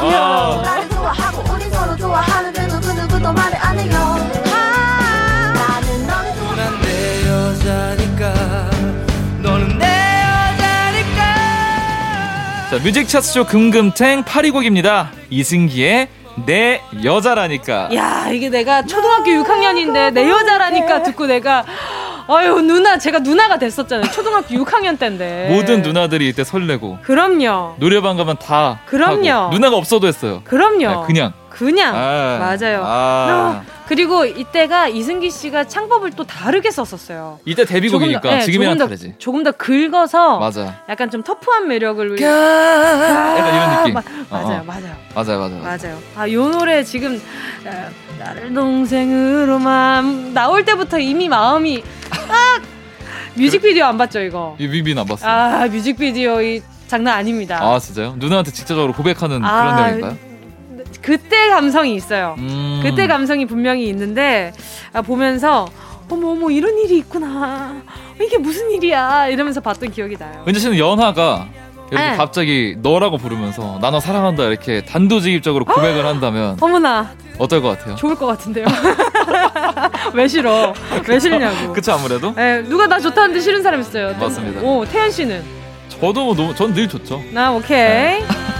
[0.00, 0.62] 귀여워.
[0.62, 3.90] 나를 좋아하고 우리 서로 좋아하는데도 그 누구도 말을 안 해요.
[5.54, 8.70] 나는 너를 좋아하는 내 여자니까.
[9.42, 9.86] 너는 내
[10.54, 11.20] 여자니까.
[12.70, 15.10] 자 뮤직 차트쇼 금금탱 8위 곡입니다.
[15.28, 16.06] 이승기의
[16.46, 17.88] 내 여자라니까.
[17.94, 21.64] 야, 이게 내가 초등학교 6학년인데 내 여자라니까 듣고 내가
[22.28, 24.10] 아유 누나 제가 누나가 됐었잖아요.
[24.12, 25.48] 초등학교 6학년 때인데.
[25.50, 26.98] 모든 누나들이 이때 설레고.
[27.02, 27.74] 그럼요.
[27.78, 29.28] 노래방 가면 다 그럼요.
[29.30, 29.52] 하고.
[29.52, 30.40] 누나가 없어도 했어요.
[30.44, 30.78] 그럼요.
[30.78, 31.32] 네, 그냥.
[31.48, 31.94] 그냥.
[31.96, 32.82] 아, 맞아요.
[32.86, 33.62] 아.
[33.90, 37.40] 그리고 이때가 이승기 씨가 창법을 또 다르게 썼었어요.
[37.44, 39.14] 이때 데뷔곡이니까 네, 지금이랑 조금 다르지.
[39.18, 40.80] 조금 더 긁어서 맞아.
[40.88, 43.94] 약간 좀 터프한 매력을 약간 이런 느낌.
[43.94, 44.64] 마, 맞아요, 어.
[44.64, 44.96] 맞아요.
[45.12, 45.62] 맞아요, 맞아요.
[45.64, 45.98] 맞아요.
[46.14, 47.20] 아, 요 노래 지금
[48.20, 51.82] 나를 동생으로만 나올 때부터 이미 마음이
[52.12, 52.60] 아
[53.34, 54.54] 뮤직비디오 안 봤죠 이거?
[54.60, 55.28] 뮤비비안 봤어요.
[55.28, 57.58] 아 뮤직비디오 이 장난 아닙니다.
[57.60, 58.14] 아 진짜요?
[58.18, 60.29] 누나한테 직접적으로 고백하는 아, 그런 내용인가요?
[61.02, 62.34] 그때 감성이 있어요.
[62.38, 62.80] 음.
[62.82, 64.52] 그때 감성이 분명히 있는데
[64.92, 65.66] 아, 보면서
[66.10, 67.76] 어머 어머 이런 일이 있구나.
[68.20, 70.44] 이게 무슨 일이야 이러면서 봤던 기억이 나요.
[70.46, 71.46] 은지 씨는 연하가
[71.90, 72.16] 이렇게 네.
[72.16, 77.96] 갑자기 너라고 부르면서 나 너 사랑한다 이렇게 단도직입적으로 고백을 한다면 어머나 어떨 것 같아요?
[77.96, 78.66] 좋을 것 같은데요.
[80.14, 80.72] 왜 싫어?
[81.08, 81.72] 왜 싫냐고.
[81.72, 82.34] 그쵸 아무래도.
[82.34, 84.14] 네, 누가 나 좋다는데 싫은 사람 있어요.
[84.18, 84.60] 맞습니다.
[84.60, 85.42] 오 태연 씨는.
[85.88, 87.22] 저도 뭐 너무 전 늘 좋죠.
[87.32, 87.78] 나 오케이.
[87.78, 88.24] 네.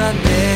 [0.00, 0.49] 내 여자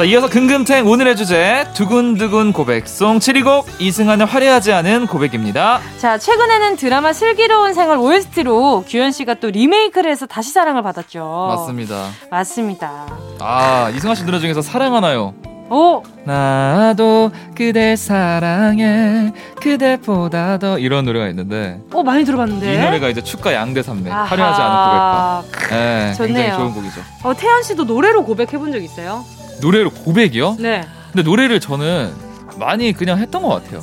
[0.00, 5.78] 자, 이어서 금금탱 오늘의 주제 두근두근 고백송 7위곡 이승환의 화려하지 않은 고백입니다.
[5.98, 11.48] 자, 최근에는 드라마 슬기로운 생활 OST로 규현 씨가 또 리메이크를 해서 다시 사랑을 받았죠.
[11.54, 12.06] 맞습니다.
[12.30, 13.08] 맞습니다.
[13.40, 15.34] 아, 이승환 씨 노래 중에서 사랑하나요?
[15.68, 16.02] 오!
[16.24, 23.52] 나도 그댈 사랑해 그대보다 더 이런 노래가 있는데 어 많이 들어봤는데 이 노래가 이제 축가
[23.54, 26.34] 양대 산맥 화려하지 않은 고백과 네, 좋네요.
[26.34, 29.24] 굉장히 좋은 곡이죠 어 태연 씨도 노래로 고백해 본 적 있어요?
[29.60, 30.56] 노래로 고백이요?
[30.58, 30.86] 네.
[31.12, 32.12] 근데 노래를 저는
[32.56, 33.82] 많이 그냥 했던 것 같아요.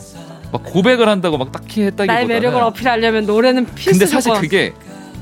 [0.51, 3.99] 막 고백을 한다고 막 딱히 했다기보다는 나의 매력을 어필하려면 노래는 필수.
[3.99, 4.73] 근데 사실 그게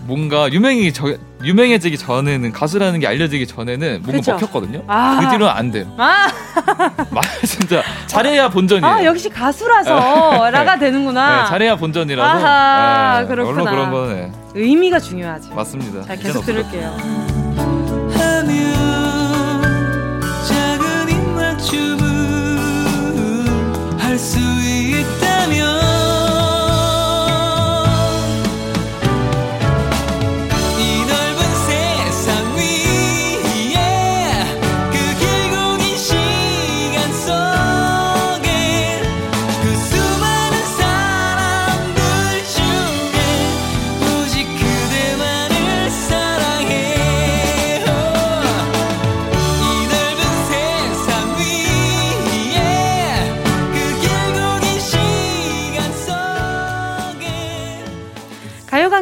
[0.06, 4.32] 뭔가 유명이 저 유명해지기 전에는 가수라는 게 알려지기 전에는 뭔가 그쵸?
[4.34, 4.84] 먹혔거든요.
[4.88, 5.92] 아~ 그 뒤로는 안 돼요.
[5.98, 6.28] 아~
[7.44, 8.86] 진짜 잘해야 본전이에요.
[8.86, 11.44] 아 역시 가수라서 라가 되는구나.
[11.44, 12.46] 네, 잘해야 본전이라서.
[12.46, 13.62] 아하, 네, 그렇구나.
[13.62, 15.50] 물론 그런 거는 의미가 중요하지.
[15.56, 16.04] 맞습니다.
[16.04, 17.35] 자 계속 들을게요.
[24.18, 26.05] 수 있다면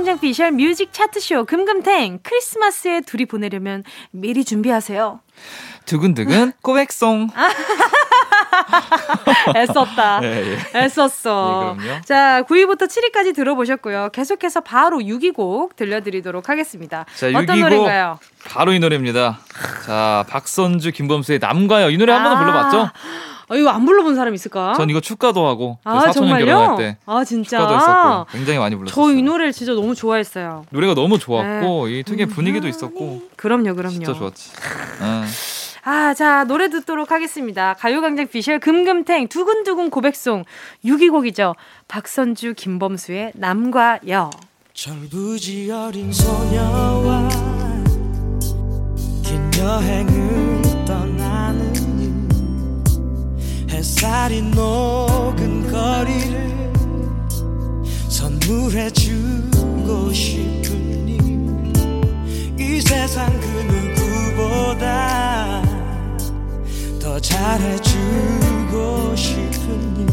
[0.10, 5.20] 오피셜 뮤직 차트쇼 금금탱 크리스마스에 둘이 보내려면 미리 준비하세요.
[5.86, 7.30] 두근두근 꼬백송.
[9.56, 10.20] 애썼다.
[10.24, 10.80] 예, 예.
[10.80, 11.76] 애썼어.
[11.78, 12.01] 예, 그럼요.
[12.06, 14.10] 자, 9위부터 7위까지 들어보셨고요.
[14.14, 17.06] 계속해서 바로 6위 곡 들려드리도록 하겠습니다.
[17.16, 18.20] 자, 어떤 6위 곡 노래인가요?
[18.47, 19.39] 바로 이 노래입니다.
[19.86, 21.89] 자, 박선주, 김범수의 남과여.
[21.89, 22.39] 이 노래 한 번도 아.
[22.39, 22.89] 불러봤죠?
[23.54, 24.74] 어, 이거 안 불러본 사람 있을까?
[24.74, 26.45] 전 이거 축가도 하고 그 아, 정말요?
[26.45, 27.60] 결혼할 때 아, 진짜.
[27.60, 28.93] 축가도 했었고 굉장히 많이 불렀어요.
[28.95, 30.66] 저 이 노래를 진짜 너무 좋아했어요.
[30.72, 31.99] 노래가 너무 좋았고 네.
[31.99, 33.93] 이 특유의 분위기도 있었고 그럼요, 그럼요.
[33.93, 34.51] 진짜 좋았지.
[35.01, 35.26] 아,
[35.86, 37.74] 아, 자, 노래 듣도록 하겠습니다.
[37.78, 40.45] 가요광장 피셜 금금탱 두근두근 고백송
[40.86, 41.56] 6위 곡이죠.
[41.89, 44.30] 박선주, 김범수의 남과 여.
[44.74, 47.30] 철부지 어린 소녀와
[49.24, 50.53] 긴 여행을
[53.84, 56.72] 햇살이 녹은 거리를
[58.08, 61.18] 선물해주고 싶으니.
[62.58, 63.48] 이 세상 그
[64.38, 65.62] 누구보다
[67.02, 70.06] 더 잘해주고 싶으니.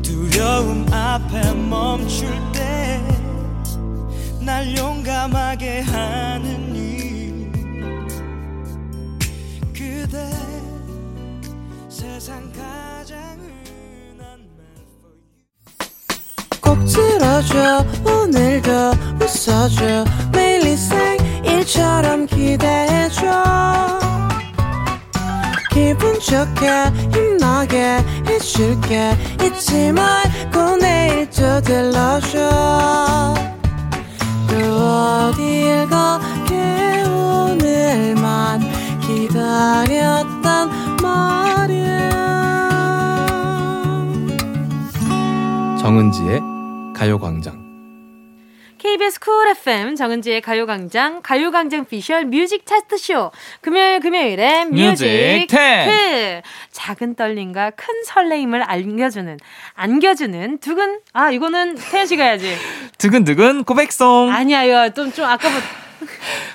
[0.00, 3.02] 두려움 앞에 멈출 때
[4.40, 7.52] 날 용감하게 하는 일
[9.74, 10.49] 그대
[16.60, 18.70] 꼭 들어줘 오늘도
[19.22, 20.04] 웃어줘.
[20.30, 24.00] 매일 일상일처럼 기대해줘.
[25.72, 29.16] 기분 좋게 힘나게 해줄게.
[29.42, 33.34] 잊지 말고 내일 또 들러줘.
[34.46, 34.56] 또
[35.30, 38.60] 어딜 가게 오늘만
[39.00, 40.68] 기다렸단
[41.00, 41.49] 말
[45.90, 46.40] 정은지의
[46.94, 47.58] 가요광장
[48.78, 55.88] KBS 쿨 FM 정은지의 가요광장 가요광장 피셜 music 차트쇼 금요일 금요일엔 music music 탱.
[55.88, 59.36] 트 작은 떨림과 큰 설레임을 안겨주는
[59.74, 62.56] 안겨주는 두근 아 이거는 태연 씨가 해야지
[62.98, 64.30] 두근두근 고백송.
[64.30, 65.66] 아니야 이거 좀 좀 아까부터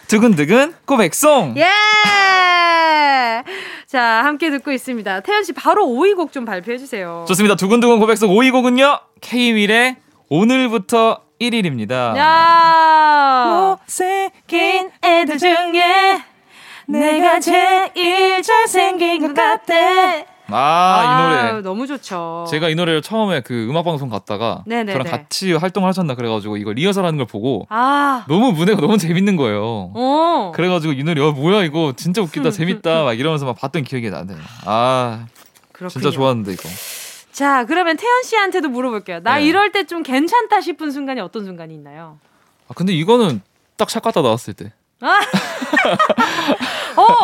[0.07, 1.55] 두근두근 고백송.
[1.57, 1.65] 예!
[3.95, 5.21] 자, 함께 듣고 있습니다.
[5.21, 7.23] 태연 씨 바로 5위 곡 좀 발표해 주세요.
[7.29, 7.55] 좋습니다.
[7.55, 8.99] 두근두근 고백송 5위 곡은요.
[9.21, 9.95] K-윌의
[10.27, 12.17] 오늘부터 1일입니다.
[12.17, 13.77] 야!
[13.79, 16.21] 못생긴 애들 중에
[16.87, 19.73] 내가 제일 잘생긴 것 같아.
[20.49, 21.61] 아, 이 노래.
[21.61, 22.45] 너무 좋죠.
[22.49, 24.93] 제가 이 노래를 처음에 그 음악 방송 갔다가 네네네.
[24.93, 28.97] 저랑 같이 활동을 하셨나 그래 가지고 이거 리허설 하는 걸 보고 아, 너무 무대가 너무
[28.97, 29.91] 재밌는 거예요.
[29.95, 30.51] 어.
[30.55, 34.09] 그래 가지고 이 노래 어 뭐야 이거 진짜 웃기다 재밌다 막 이러면서 막 봤던 기억이
[34.09, 34.37] 나네요.
[34.65, 35.25] 아
[35.71, 35.89] 그렇군요.
[35.89, 36.69] 진짜 좋았는데 이거.
[37.31, 39.19] 자, 그러면 태연 씨한테도 물어볼게요.
[39.21, 39.45] 나 네.
[39.45, 42.17] 이럴 때 좀 괜찮다 싶은 순간이 어떤 순간이 있나요?
[42.69, 43.41] 아 근데 이거는
[43.77, 44.71] 딱샷 갔다 나왔을 때.
[45.01, 45.19] 아!
[46.95, 47.14] 어!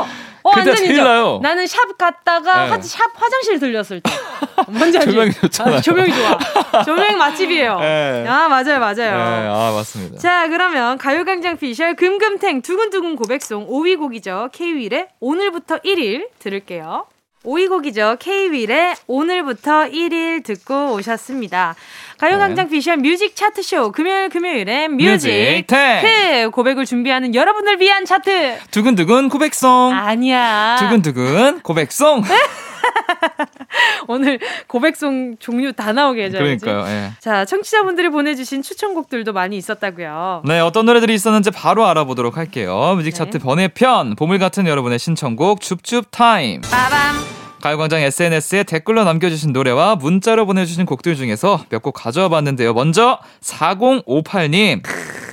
[0.51, 1.05] 어, 그때 완전 제일 인정.
[1.05, 1.39] 나요.
[1.41, 2.69] 나는 샵 갔다가 네.
[2.71, 4.11] 화, 샵 화장실 들렸을 때.
[4.67, 5.11] 뭔지 알지?
[5.11, 5.75] 조명이 좋잖아요.
[5.77, 6.83] 아, 조명이 좋아.
[6.83, 7.79] 조명이 맛집이에요.
[7.79, 8.25] 네.
[8.27, 9.53] 아, 맞아요, 네, 맞아요.
[9.53, 10.17] 아 맞습니다.
[10.19, 14.49] 자, 그러면 가요광장 피셜 금금탱 두근두근 고백송 5위 곡이죠.
[14.53, 17.05] K-윌의 오늘부터 1일 들을게요.
[17.43, 18.17] 5위 곡이죠.
[18.19, 21.75] K-윌의 오늘부터 1일 듣고 오셨습니다.
[22.21, 25.65] 가요광장 피셜 music 차트쇼 금요일 금요일엔 music.
[25.65, 28.59] 트 고백을 준비하는 여러분을 위한 차트.
[28.69, 29.91] 두근두근 고백송.
[29.91, 30.75] 아니야.
[30.79, 32.21] 두근두근 고백송.
[34.07, 36.63] 오늘 고백송 종류 다 나오게 해줘야지.
[36.63, 36.95] 그러니까요.
[36.95, 37.11] 예.
[37.19, 40.43] 자, 청취자분들이 보내주신 추천곡들도 많이 있었다고요.
[40.45, 42.93] 네, 어떤 노래들이 있었는지 바로 알아보도록 할게요.
[42.97, 43.43] music 차트 네.
[43.43, 46.61] 번외편, 보물 같은 여러분의 신청곡 줍줍 타임.
[46.61, 47.40] 빠밤.
[47.61, 52.73] 가요광장 SNS에 댓글로 남겨주신 노래와 문자로 보내주신 곡들 중에서 몇 곡 가져와 봤는데요.
[52.73, 54.83] 먼저 4058님.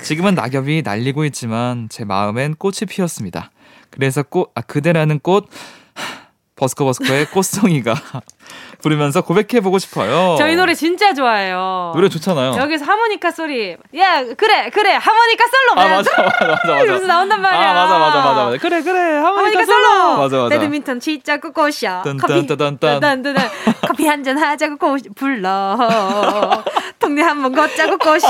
[0.03, 3.51] 지금은 낙엽이 날리고 있지만 제 마음엔 꽃이 피었습니다.
[3.91, 5.47] 그래서 꽃, 아, 그대라는 꽃,
[6.55, 7.93] 버스커버스커의 꽃송이가
[8.81, 10.35] 부르면서 고백해보고 싶어요.
[10.37, 11.91] 저희 노래 진짜 좋아해요.
[11.95, 12.55] 노래 좋잖아요.
[12.57, 13.75] 여기서 하모니카 소리.
[13.97, 14.93] 야, 그래, 그래.
[14.93, 15.81] 하모니카 솔로.
[15.81, 16.79] 아, 맞아, 맞아, 맞아, 맞아.
[16.81, 17.69] 이러면서 나온단 말이야.
[17.69, 18.57] 아, 맞아, 맞아, 맞아, 맞아.
[18.57, 18.99] 그래, 그래.
[19.17, 19.29] 하모니카,
[19.59, 20.17] 하모니카 솔로.
[20.17, 20.49] 맞아, 맞아.
[20.49, 22.01] 배드민턴 진짜 꼬꼬셔.
[22.03, 22.47] 딴, 커피.
[22.47, 22.99] 딴, 딴, 딴.
[23.01, 23.49] 딴, 딴, 딴.
[23.87, 25.77] 커피 한 잔 하자고 꼬 불러.
[26.99, 28.29] 동네 한 번 걷자고 꼬셔.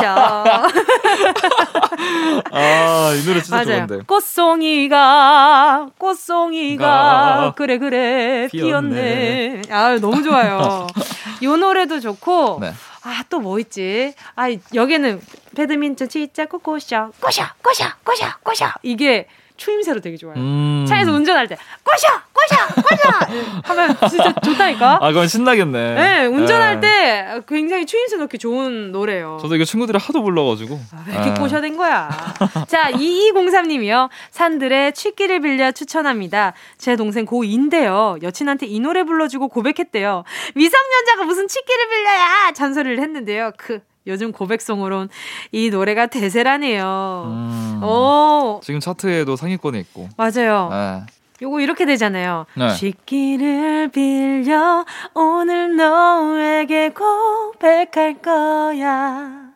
[2.52, 3.88] 아, 이 노래 진짜 맞아요.
[3.88, 4.00] 좋은데.
[4.06, 9.62] 꽃송이가 꽃송이가 가 그래 그래 피었네.
[9.62, 9.62] 피었네.
[9.72, 10.88] 아 너무 좋아요.
[11.42, 12.74] 이 노래도 좋고 네.
[13.02, 14.14] 아또 뭐 있지?
[14.36, 15.22] 아 여기는
[15.56, 19.28] 배드민턴 진짜 꼬꼬셔 꼬셔 꼬셔 꼬셔 꼬셔 이게
[19.60, 20.36] 추임새로 되게 좋아요.
[20.38, 20.86] 음.
[20.88, 25.00] 차에서 운전할 때 꼬셔 꼬셔 꼬셔 하면 진짜 좋다니까.
[25.02, 25.96] 아, 그건 신나겠네.
[25.96, 26.88] 네, 운전할 네.
[27.36, 29.38] 때 굉장히 추임새 넣기 좋은 노래예요.
[29.42, 30.80] 저도 이거 친구들이 하도 불러가지고.
[31.08, 31.40] 왜 이렇게 네.
[31.40, 32.10] 꼬셔댄 거야?
[32.68, 34.10] 자, 2203님이요.
[34.32, 36.54] 산들의 취기를 빌려 추천합니다.
[36.78, 38.22] 제 동생 고2인데요.
[38.24, 40.24] 여친한테 이 노래 불러주고 고백했대요.
[40.56, 42.52] 미성년자가 무슨 취기를 빌려야!
[42.54, 43.52] 잔소리를 했는데요.
[43.58, 45.10] 그, 요즘 고백송으론
[45.52, 47.24] 이 노래가 대세라네요.
[47.28, 47.84] 음.
[47.84, 50.10] 오, 지금 차트에도 상위권에 있고.
[50.18, 50.70] 맞아요.
[50.72, 51.04] 네.
[51.42, 52.46] 요거 이렇게 되잖아요.
[52.56, 52.74] 네.
[52.76, 59.49] 취기를 빌려 오늘 너에게 고백할 거야.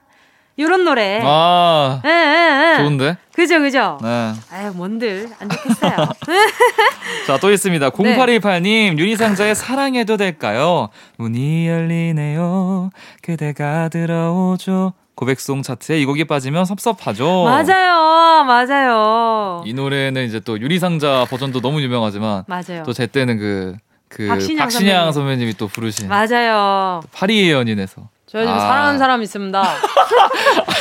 [0.60, 1.20] 요런 노래.
[1.24, 2.78] 아, 예, 예, 예.
[2.78, 3.18] 좋은데?
[3.34, 3.97] 그죠, 그죠?
[4.04, 4.34] 네.
[4.51, 5.95] 아유, 뭔들 안 좋겠어요.
[7.26, 7.89] 자, 또 있습니다.
[7.89, 8.18] 네.
[8.18, 10.89] 0818님, 유리상자의 사랑해도 될까요?
[11.18, 12.91] 문이 열리네요.
[13.24, 14.93] 그대가 들어오죠.
[15.16, 17.43] 고백송 차트에 이 곡이 빠지면 섭섭하죠.
[17.45, 19.64] 맞아요, 맞아요.
[19.66, 22.84] 이 노래는 이제 또 유리상자 버전도 너무 유명하지만 맞아요.
[22.86, 23.76] 또 제 때는 그,
[24.10, 25.14] 그 박신양 박신양, 선배님.
[25.14, 27.01] 선배님이 또 부르신 맞아요.
[27.12, 28.59] 파리의 연인에서 저 요즘 아.
[28.59, 29.63] 사랑하는 사람 있습니다.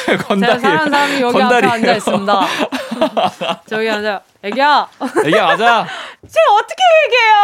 [0.07, 1.73] 제가 건달이 사랑하는 사람이 여기 앞에 건달이에요.
[1.75, 2.41] 앉아 있습니다.
[3.69, 4.21] 저기 앉아.
[4.43, 4.89] 애기야.
[5.27, 5.87] 이게 맞아.
[6.27, 7.43] 제가 어떻게 얘기해요?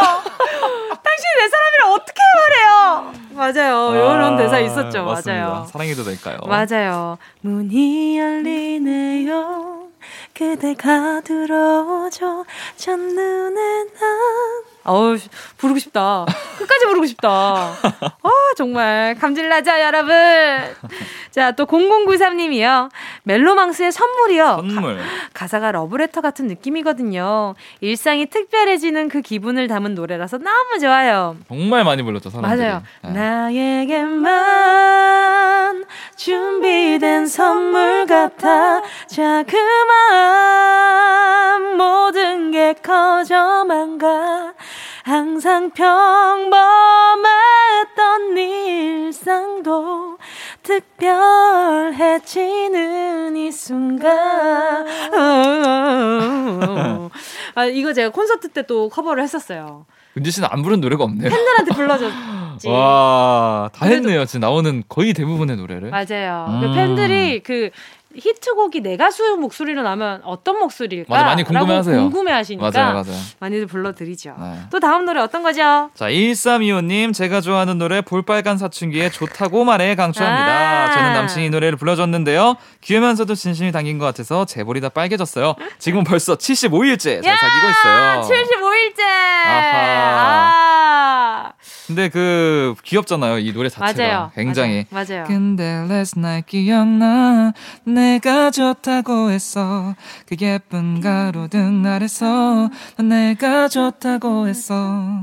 [0.89, 3.13] 당신이 내 사람이라 어떻게 말해요?
[3.33, 3.95] 맞아요.
[3.95, 5.01] 이런 대사 있었죠.
[5.01, 5.45] 아, 맞습니다.
[5.47, 5.67] 맞아요.
[5.71, 6.39] 사랑해도 될까요?
[6.47, 7.19] 맞아요.
[7.43, 9.89] 문이 열리네요.
[10.33, 12.47] 그대가 들어오죠.
[12.79, 14.68] 첫눈에 난.
[14.89, 15.19] 어우,
[15.59, 16.25] 부르고 싶다.
[16.59, 17.29] 끝까지 부르고 싶다.
[17.31, 19.15] 어, 정말.
[19.21, 20.15] 감질나죠, 여러분?
[21.31, 22.91] 자, 또 0093님이요.
[23.29, 24.57] 멜로망스의 선물이요.
[24.57, 24.99] 선물.
[25.35, 27.55] 가 사가 러브레터 같은 느낌이거든요.
[27.83, 31.37] 일상이 특별해지는 그 기분을 담은 노래라서 너무 좋아요.
[31.47, 32.67] 정말 많이 불렀죠, 사람들이.
[32.67, 32.83] 맞아요.
[33.05, 33.13] 네.
[33.13, 34.29] 나에게만
[36.17, 39.59] 준비된 선물 같아 자그마한
[41.77, 44.55] 모든 게 커져만 가
[45.09, 46.59] 항상 평범했던
[48.37, 50.19] 일상도
[52.19, 54.87] 특별해지는 이 순간
[57.55, 59.87] 아 이거 제가 콘서트 때 또 커버를 했었어요
[60.19, 61.31] 은지 씨는 안 부른 노래가 없네요.
[61.31, 64.25] 팬들한테 불러줬지 와, 다 했네요.
[64.27, 65.91] 지금 나오는 거의 대부분의 노래를.
[65.91, 66.47] 맞아요.
[66.49, 66.61] 음.
[66.61, 67.71] 그 팬들이 그
[68.15, 71.13] 히트곡이 내 가수 목소리로 나면 어떤 목소리일까?
[71.15, 71.97] 맞아, 많이 궁금해하세요.
[72.01, 73.21] 궁금해하시니까 맞아요, 맞아요.
[73.39, 74.35] 많이들 불러드리죠.
[74.41, 74.61] 네.
[74.71, 75.91] 또 다음 노래 어떤 거죠?
[75.95, 80.87] 자, 1325님, 제가 좋아하는 노래 볼빨간 사춘기에 좋다고 말해 강추합니다.
[80.87, 80.91] 아.
[80.91, 82.57] 저는 남친이 이 노래를 불러줬는데요.
[82.81, 85.55] 귀여면서도 진심이 담긴 것 같아서 제 볼이 다 빨개졌어요.
[85.79, 88.23] 지금 벌써 75일째 잘 사귀고 있어요.
[88.23, 89.03] 75일째.
[89.47, 90.53] 아하.
[91.45, 91.53] 아.
[91.89, 93.39] 근데 그 귀엽잖아요.
[93.39, 94.31] 이 노래 자체가 맞아요.
[94.35, 94.85] 굉장히.
[94.91, 95.07] 맞아요.
[95.09, 95.25] 맞아요.
[95.27, 99.95] 근데 last night 기억나 내가 좋다고 했어
[100.27, 102.69] 그 예쁜 가로등 아래서
[102.99, 105.23] 난 내가 좋다고 했어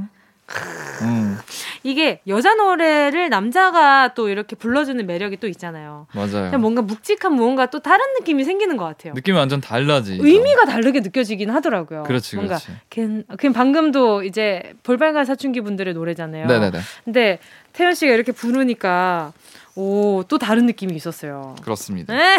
[1.02, 1.38] 음
[1.84, 6.08] 이게 여자 노래를 남자가 또 이렇게 불러주는 매력이 또 있잖아요.
[6.14, 9.14] 맞아요 뭔가 묵직한 무언가 또 다른 느낌이 생기는 것 같아요.
[9.14, 12.04] 느낌이 완전 달라지 의미가 다르게 느껴지긴 하더라고요.
[12.04, 12.80] 그렇지, 뭔가 그렇지.
[12.90, 16.48] 그냥, 그냥 방금도 이제 볼빨간 사춘기 분들의 노래잖아요.
[16.48, 17.40] 네네네 근데
[17.74, 19.34] 태연 씨가 이렇게 부르니까
[19.76, 21.56] 오 또 다른 느낌이 있었어요.
[21.62, 22.38] 그렇습니다 네.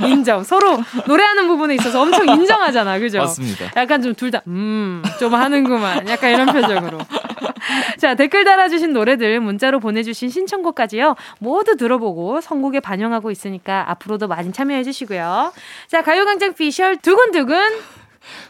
[0.06, 0.42] 인정.
[0.44, 3.18] 서로 노래하는 부분에 있어서 엄청 인정하잖아, 그죠?
[3.18, 6.08] 맞습니다 약간 좀 둘 다, 음, 좀 하는구만.
[6.08, 6.98] 약간 이런 표정으로.
[7.98, 11.16] 자, 댓글 달아주신 노래들 문자로 보내주신 신청곡까지요.
[11.40, 15.52] 모두 들어보고 선곡에 반영하고 있으니까 앞으로도 많이 참여해주시고요.
[15.88, 17.58] 자, 가요광장 피셜 두근두근.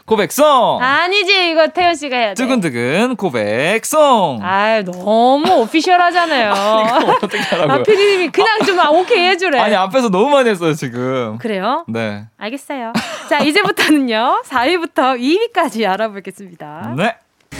[0.05, 2.33] 고백송 아니지, 이거 태연 씨가 해야 돼.
[2.35, 6.51] 두근두근 고백송 아 너무 오피셜 하잖아요.
[7.21, 9.59] 어떻게 하라고요 아, 피디님이 그냥 좀 아, 오케이 해주래.
[9.59, 11.85] 아니 앞에서 너무 많이 했어요 지금 그래요?
[11.87, 12.93] 네 알겠어요.
[13.29, 16.93] 자, 이제부터는요, 4위부터 2위까지 알아보겠습니다.
[16.97, 17.15] 네.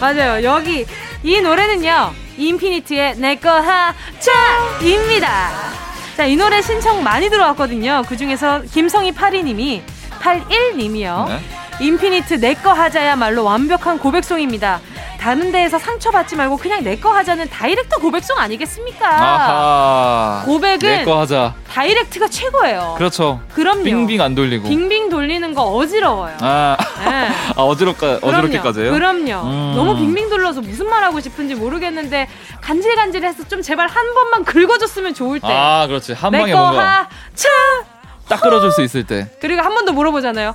[0.00, 0.42] 맞아요.
[0.44, 0.86] 여기,
[1.22, 3.50] 이 노래는요, 인피니트의 내꺼
[4.80, 5.50] 하자입니다.
[6.16, 8.04] 자, 이 노래 신청 많이 들어왔거든요.
[8.08, 9.82] 그 중에서 김성희 82님이,
[10.20, 11.28] 81님이요.
[11.28, 11.40] 네.
[11.80, 14.80] 인피니트 내꺼 하자야말로 완벽한 고백송입니다.
[15.18, 19.06] 다른 데에서 상처받지 말고 그냥 내꺼 하자는 다이렉트 고백송 아니겠습니까?
[19.08, 22.94] 아하 고백은 내 거 하자 다이렉트가 최고예요.
[22.98, 23.82] 그렇죠 그럼요.
[23.82, 26.36] 빙빙 안 돌리고 빙빙 돌리는 거 어지러워요.
[26.40, 27.28] 아, 네.
[27.56, 28.92] 아 어지럽까 어지럽게까지요?
[28.92, 29.42] 그럼요.
[29.48, 29.72] 음.
[29.76, 32.28] 너무 빙빙 돌려서 무슨 말 하고 싶은지 모르겠는데
[32.60, 35.48] 간질간질해서 좀 제발 한 번만 긁어줬으면 좋을 때.
[35.50, 37.48] 아 그렇지 한 방에 뭔가 하차.
[38.28, 39.26] 딱 끌어줄 수 있을 때.
[39.40, 40.54] 그리고 한 번 더 물어보잖아요.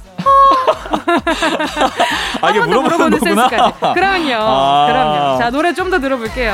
[2.41, 3.47] 아한번더 물어보는 거구나.
[3.49, 3.79] 센스까지.
[3.93, 4.33] 그럼요.
[4.39, 4.87] 아.
[4.87, 5.37] 그럼요.
[5.39, 6.53] 자, 노래 좀 더 들어볼게요.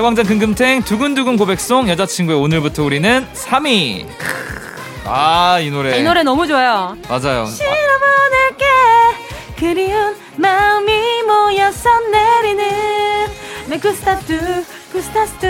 [0.00, 4.06] 가요광장 금금탱 두근두근 고백송 여자친구의 오늘부터 우리는 3위.
[5.04, 5.98] 아, 이 노래.
[5.98, 6.96] 이 노래 너무 좋아요.
[7.06, 7.44] 맞아요.
[7.44, 8.64] 실어보낼게
[9.58, 12.64] 그리운 마음이 모여서 내리는
[13.68, 15.46] 메쿠스타뚜 쿠스타스투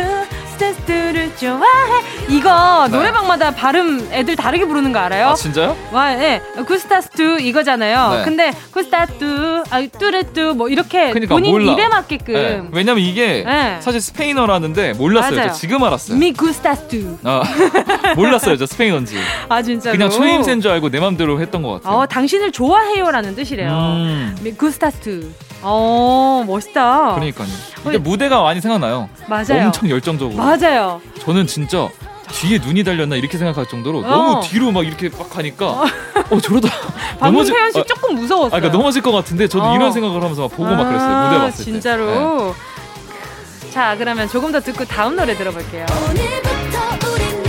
[0.65, 2.97] 스테스투를 좋아해 이거 네.
[2.97, 5.29] 노래방마다 발음 애들 다르게 부르는 거 알아요?
[5.29, 5.75] 아, 진짜요?
[5.91, 6.43] 와, 예.
[6.67, 8.17] 쿠스타스투 이거잖아요.
[8.19, 8.23] 네.
[8.25, 11.73] 근데 쿠스타뚜, 아, 뚜레뚜 뭐 이렇게 그러니까 본인 몰라.
[11.73, 12.63] 입에 맞게끔 네.
[12.73, 13.79] 왜냐면 이게 네.
[13.81, 15.37] 사실 스페인어라는데 몰랐어요.
[15.37, 15.49] 맞아요.
[15.49, 16.19] 저 지금 알았어요.
[16.19, 17.19] 미 쿠스타스투.
[17.25, 17.43] 아,
[18.17, 18.57] 몰랐어요.
[18.59, 19.17] 저 스페인어인지.
[19.49, 19.97] 아 진짜로.
[19.97, 22.01] 그냥 초임새인 줄 알고 내 맘대로 했던 것 같아요.
[22.01, 23.71] 어, 당신을 좋아해요라는 뜻이래요.
[23.71, 24.37] 음.
[24.43, 25.31] 미 쿠스타스투.
[25.63, 27.15] 어, 멋있다.
[27.15, 27.49] 그러니까요.
[27.89, 29.09] 이게 무대가 많이 생각나요.
[29.27, 29.67] 맞아요.
[29.67, 30.37] 엄청 열정적으로.
[30.43, 31.01] 맞아요.
[31.21, 31.89] 저는 진짜
[32.33, 34.03] 뒤에 눈이 달렸나 이렇게 생각할 정도로 어.
[34.03, 36.69] 너무 뒤로 막 이렇게 막 가니까 어, 저러다
[37.19, 38.47] 방금 넘어질- 씨 아, 조금 무서웠어요.
[38.57, 39.75] 아, 그러니까 넘어질 것 같은데 저도 어.
[39.75, 41.09] 이런 생각을 하면서 막 보고 막 그랬어요.
[41.11, 41.71] 아, 무대 봤을 때.
[41.71, 42.55] 진짜로.
[42.55, 43.71] 네.
[43.73, 45.87] 자, 그러면 조금 더 듣고 다음 노래 들어볼게요.
[46.09, 47.43] 오늘부터 우리는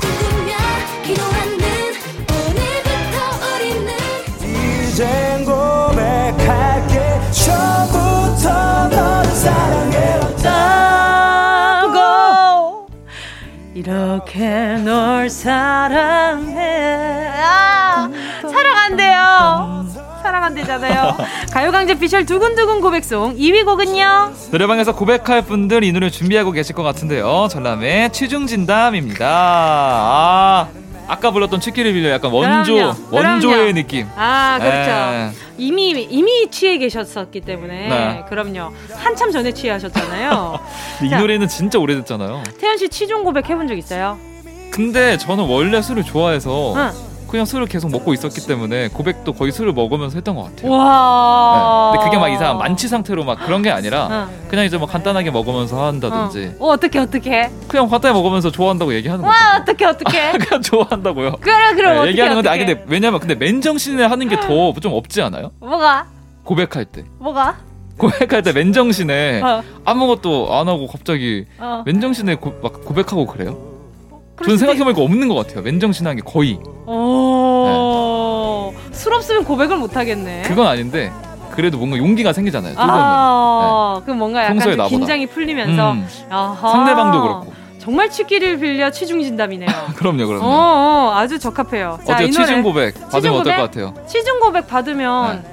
[0.00, 0.56] 꿈꾸며
[1.04, 1.58] 기도하는
[2.48, 3.18] 오늘부터
[3.56, 3.92] 우리는
[4.88, 5.37] 이젠 고백할게
[7.30, 9.30] 처음부터 너를
[11.88, 12.88] 사랑해왔다고
[13.74, 17.28] 이렇게 널 사랑해.
[17.36, 18.08] 아,
[18.42, 19.86] 사랑한대요.
[20.22, 21.16] 사랑한대잖아요.
[21.52, 24.32] 가요강제 피셜 두근두근 고백송 2위 곡은요?
[24.50, 27.48] 노래방에서 고백할 분들 이 노래 준비하고 계실 것 같은데요.
[27.50, 29.26] 전람의 취중진담입니다.
[29.26, 30.68] 아,
[31.08, 33.72] 아까 불렀던 취기를 빌려 약간 원조, 그럼요, 원조의 그럼요.
[33.72, 34.06] 느낌.
[34.14, 34.90] 아, 그렇죠.
[34.90, 35.30] 예.
[35.56, 38.24] 이미 이미 취해 계셨었기 때문에 네.
[38.28, 38.72] 그럼요.
[38.94, 40.60] 한참 전에 취하셨잖아요.
[41.02, 41.18] 이 자.
[41.18, 42.42] 노래는 진짜 오래됐잖아요.
[42.60, 44.18] 태연 씨 취중 고백 해본 적 있어요?
[44.70, 46.90] 근데 저는 원래 술을 좋아해서 응.
[47.28, 50.72] 그냥 술을 계속 먹고 있었기 때문에 고백도 거의 술을 먹으면서 했던 것 같아요.
[50.72, 51.90] 와.
[51.92, 54.48] 네, 근데 그게 막 이상한 만취 상태로 막 그런 게 아니라 응.
[54.48, 57.50] 그냥 이제 뭐 간단하게 먹으면서 한다든지 어, 어떻게 어떻게?
[57.68, 59.36] 그냥 간단히 먹으면서 좋아한다고 얘기하는 거죠.
[59.36, 60.32] 와, 어떻게 어떻게?
[60.38, 61.32] 그냥 좋아한다고요.
[61.40, 62.56] 그래 그럼 네, 어떻게 얘기하는 건데 아?
[62.56, 65.50] 근데 왜냐면 근데 맨정신에 하는 게 더 좀 없지 않아요?
[65.60, 66.06] 뭐가?
[66.44, 67.56] 고백할 때 뭐가?
[67.98, 69.62] 고백할 때 맨정신에 어.
[69.84, 71.82] 아무것도 안 하고 갑자기 어.
[71.84, 73.58] 맨정신에 고, 막 고백하고 그래요?
[74.44, 75.62] 저는 생각해보니까 없는 것 같아요.
[75.62, 78.72] 맨정신한 게 거의 어.
[78.92, 80.42] 술 없으면 고백을 못 하겠네.
[80.42, 81.12] 그건 아닌데
[81.50, 82.74] 그래도 뭔가 용기가 생기잖아요.
[82.76, 84.88] 아, 그럼 뭔가 약간 좀.
[84.88, 86.06] 긴장이 풀리면서 음.
[86.30, 89.68] 상대방도 그렇고 정말 취기를 빌려 취중진담이네요.
[89.96, 90.44] 그럼요, 어, 그럼요.
[90.44, 91.98] 어, 아주 적합해요.
[92.06, 92.28] 자, 어때요?
[92.28, 93.56] 이 노래 취중 고백 받으면 취중 어떨 고백?
[93.56, 93.94] 것 같아요?
[94.06, 95.44] 취중 고백 받으면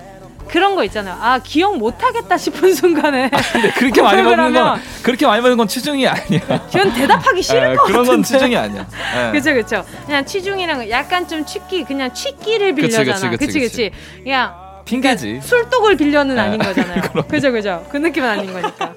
[0.49, 1.17] 그런 거 있잖아요.
[1.19, 5.67] 아 기억 못 하겠다 싶은 순간에 근데 그렇게 많이 받는 건 그렇게 많이 받는 건
[5.67, 6.41] 취중이 아니야.
[6.69, 8.11] 전 대답하기 싫을 에, 것 그런 같은데.
[8.11, 8.87] 건 취중이 아니야.
[9.17, 9.31] 예.
[9.31, 9.83] 그쵸 그쵸.
[10.05, 13.29] 그냥 취중이랑 약간 좀 취기 그냥 취기를 빌려잖아.
[13.29, 13.91] 그치, 그치, 그치 그치.
[14.23, 14.53] 그냥
[14.85, 15.39] 핑계지.
[15.41, 16.41] 술독을 빌려는 네.
[16.41, 17.01] 아닌 거잖아요.
[17.27, 17.85] 그죠 그죠.
[17.91, 18.93] 그 느낌은 아닌 거니까.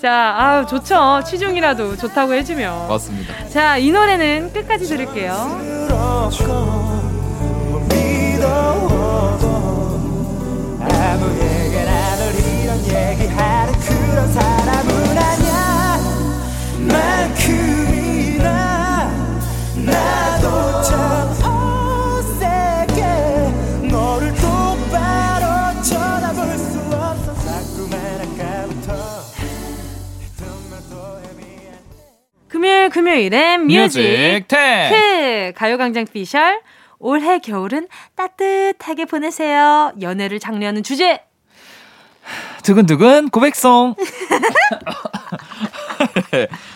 [0.00, 1.22] 자, 아 좋죠.
[1.26, 2.88] 취중이라도 좋다고 해주면.
[2.88, 3.48] 맞습니다.
[3.48, 5.58] 자, 이 노래는 끝까지 들을게요.
[12.92, 15.98] 얘기하는 그런 사람은 아니야.
[17.58, 18.50] 만큼이나
[19.86, 20.92] 나도 참
[21.42, 23.00] 어색해.
[23.90, 25.44] 너를 똑바로
[25.82, 27.34] 쳐다볼 수 없어.
[27.34, 28.88] 자꾸만 아까부터
[30.20, 30.40] 했던
[30.70, 30.92] 말도
[31.30, 31.72] 애매한
[32.48, 34.90] 금요일 금요일엔 뮤직 뮤직 템.
[34.90, 36.60] 트 가요광장 피셜.
[36.98, 39.92] 올해 겨울은 따뜻하게 보내세요.
[40.00, 41.20] 연애를 장려하는 주제
[42.62, 43.94] 두근두근 고백송.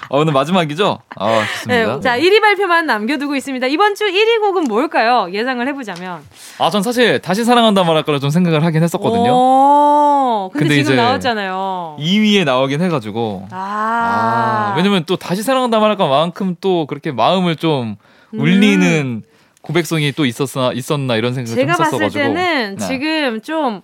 [0.09, 1.01] 어, 오늘 마지막이죠?
[1.17, 1.95] 아, 좋습니다.
[1.97, 3.67] 네, 자 1위 발표만 남겨두고 있습니다.
[3.67, 5.29] 이번 주 1위 곡은 뭘까요?
[5.33, 6.23] 예상을 해보자면.
[6.59, 9.33] 아, 전 사실 다시 사랑한다 말할 거를 좀 생각을 하긴 했었거든요.
[9.33, 11.97] 오, 근데, 근데 지금 이제 나왔잖아요.
[11.99, 13.49] 2위에 나오긴 해가지고.
[13.51, 17.97] 아, 아, 왜냐면 또 다시 사랑한다 말할 것만큼 또 그렇게 마음을 좀
[18.33, 19.23] 울리는
[19.67, 22.11] 고백송이 또 있었나, 있었나 이런 생각을 좀 제가 봤을.
[22.11, 22.87] 때는 네.
[22.87, 23.81] 지금 좀,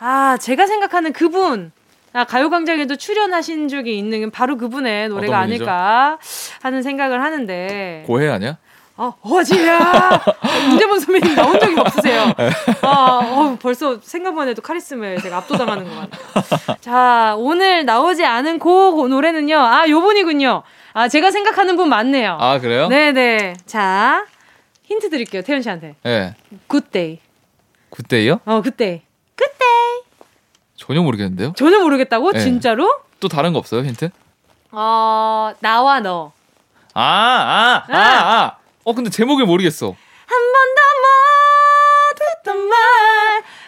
[0.00, 1.72] 아, 제가 생각하는 그분,
[2.12, 5.38] 아, 가요광장에도 출연하신 적이 있는 바로 그분의 노래가?
[5.38, 6.18] 아닐까
[6.62, 8.04] 하는 생각을 하는데.
[8.06, 8.56] 고해 아니야?
[8.96, 10.20] 아, 어지야!
[10.74, 12.32] 이재범 선배님 나온 적이 없으세요.
[12.82, 16.76] 아, 어, 벌써 생각만 해도 카리스마에 제가 압도당하는 것 같아요.
[16.80, 19.56] 자, 오늘 나오지 않은 곡 노래는요.
[19.56, 20.62] 아, 요 분이군요.
[20.92, 22.36] 아, 제가 생각하는 분 맞네요.
[22.40, 22.88] 아, 그래요?
[22.88, 23.54] 네네.
[23.64, 24.26] 자,
[24.84, 25.42] 힌트 드릴게요.
[25.42, 25.94] 태연 씨한테.
[26.02, 26.34] 네.
[26.66, 27.20] Good day.
[27.90, 28.40] Good day요?
[28.44, 28.60] 어.
[28.62, 29.02] Good day.
[30.80, 31.52] 전혀 모르겠는데요?
[31.56, 32.32] 전혀 모르겠다고?
[32.32, 32.40] 네.
[32.40, 32.90] 진짜로?
[33.20, 34.08] 또 다른 거 없어요, 힌트?
[34.72, 36.32] 어, 나와 너.
[36.94, 38.56] 아, 아, 아, 아.
[38.84, 39.94] 어, 근데 제목을 모르겠어.
[40.26, 40.80] 한 번 더
[42.14, 42.78] 못했던 말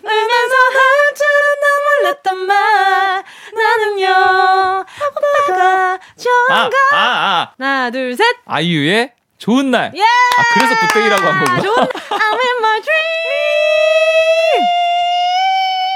[0.04, 7.52] 울면서 할 줄은 나 몰랐던 말 나는요 오빠가 아, 좋은가 아, 아.
[7.58, 9.92] 하나 둘 셋 아이유의 좋은 날.
[9.96, 10.02] 예!
[10.02, 11.62] 아, 그래서 굿데이라고 한 거구나.
[11.62, 14.62] 좋은 I'm in my dream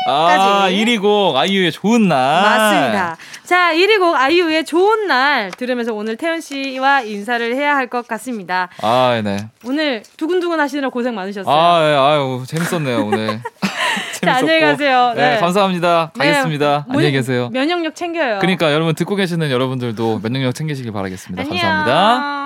[0.07, 0.27] 아,
[0.63, 0.75] 까지.
[0.77, 2.43] 1위 곡 아이유의 좋은 날.
[2.43, 3.17] 맞습니다.
[3.45, 8.69] 자, 1위 곡 아이유의 좋은 날 들으면서 오늘 태연 씨와 인사를 해야 할 것 같습니다.
[8.83, 9.49] 아, 네.
[9.65, 11.55] 오늘 두근두근 하시느라 고생 많으셨어요.
[11.55, 13.41] 아, 예, 아유, 재밌었네요, 오늘.
[14.23, 15.13] 자, 안녕히 가세요.
[15.15, 15.41] 네, 네.
[15.41, 16.11] 감사합니다.
[16.19, 16.85] 네, 가겠습니다.
[16.89, 17.49] 뭐- 안녕히 계세요.
[17.53, 18.39] 면역력 챙겨요.
[18.41, 21.43] 그러니까 여러분 듣고 계시는 여러분들도 면역력 챙기시길 바라겠습니다.
[21.43, 21.57] 안녕.
[21.61, 22.46] 감사합니다.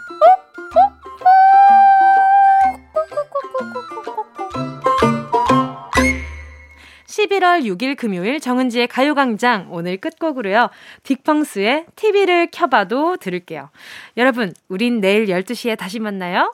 [7.05, 10.69] 11월 6일 금요일 정은지의 가요광장 오늘 끝곡으로요.
[11.03, 13.69] 딕펑스의 TV를 켜봐도 들을게요.
[14.17, 16.53] 여러분, 우린 내일 12시에 다시 만나요.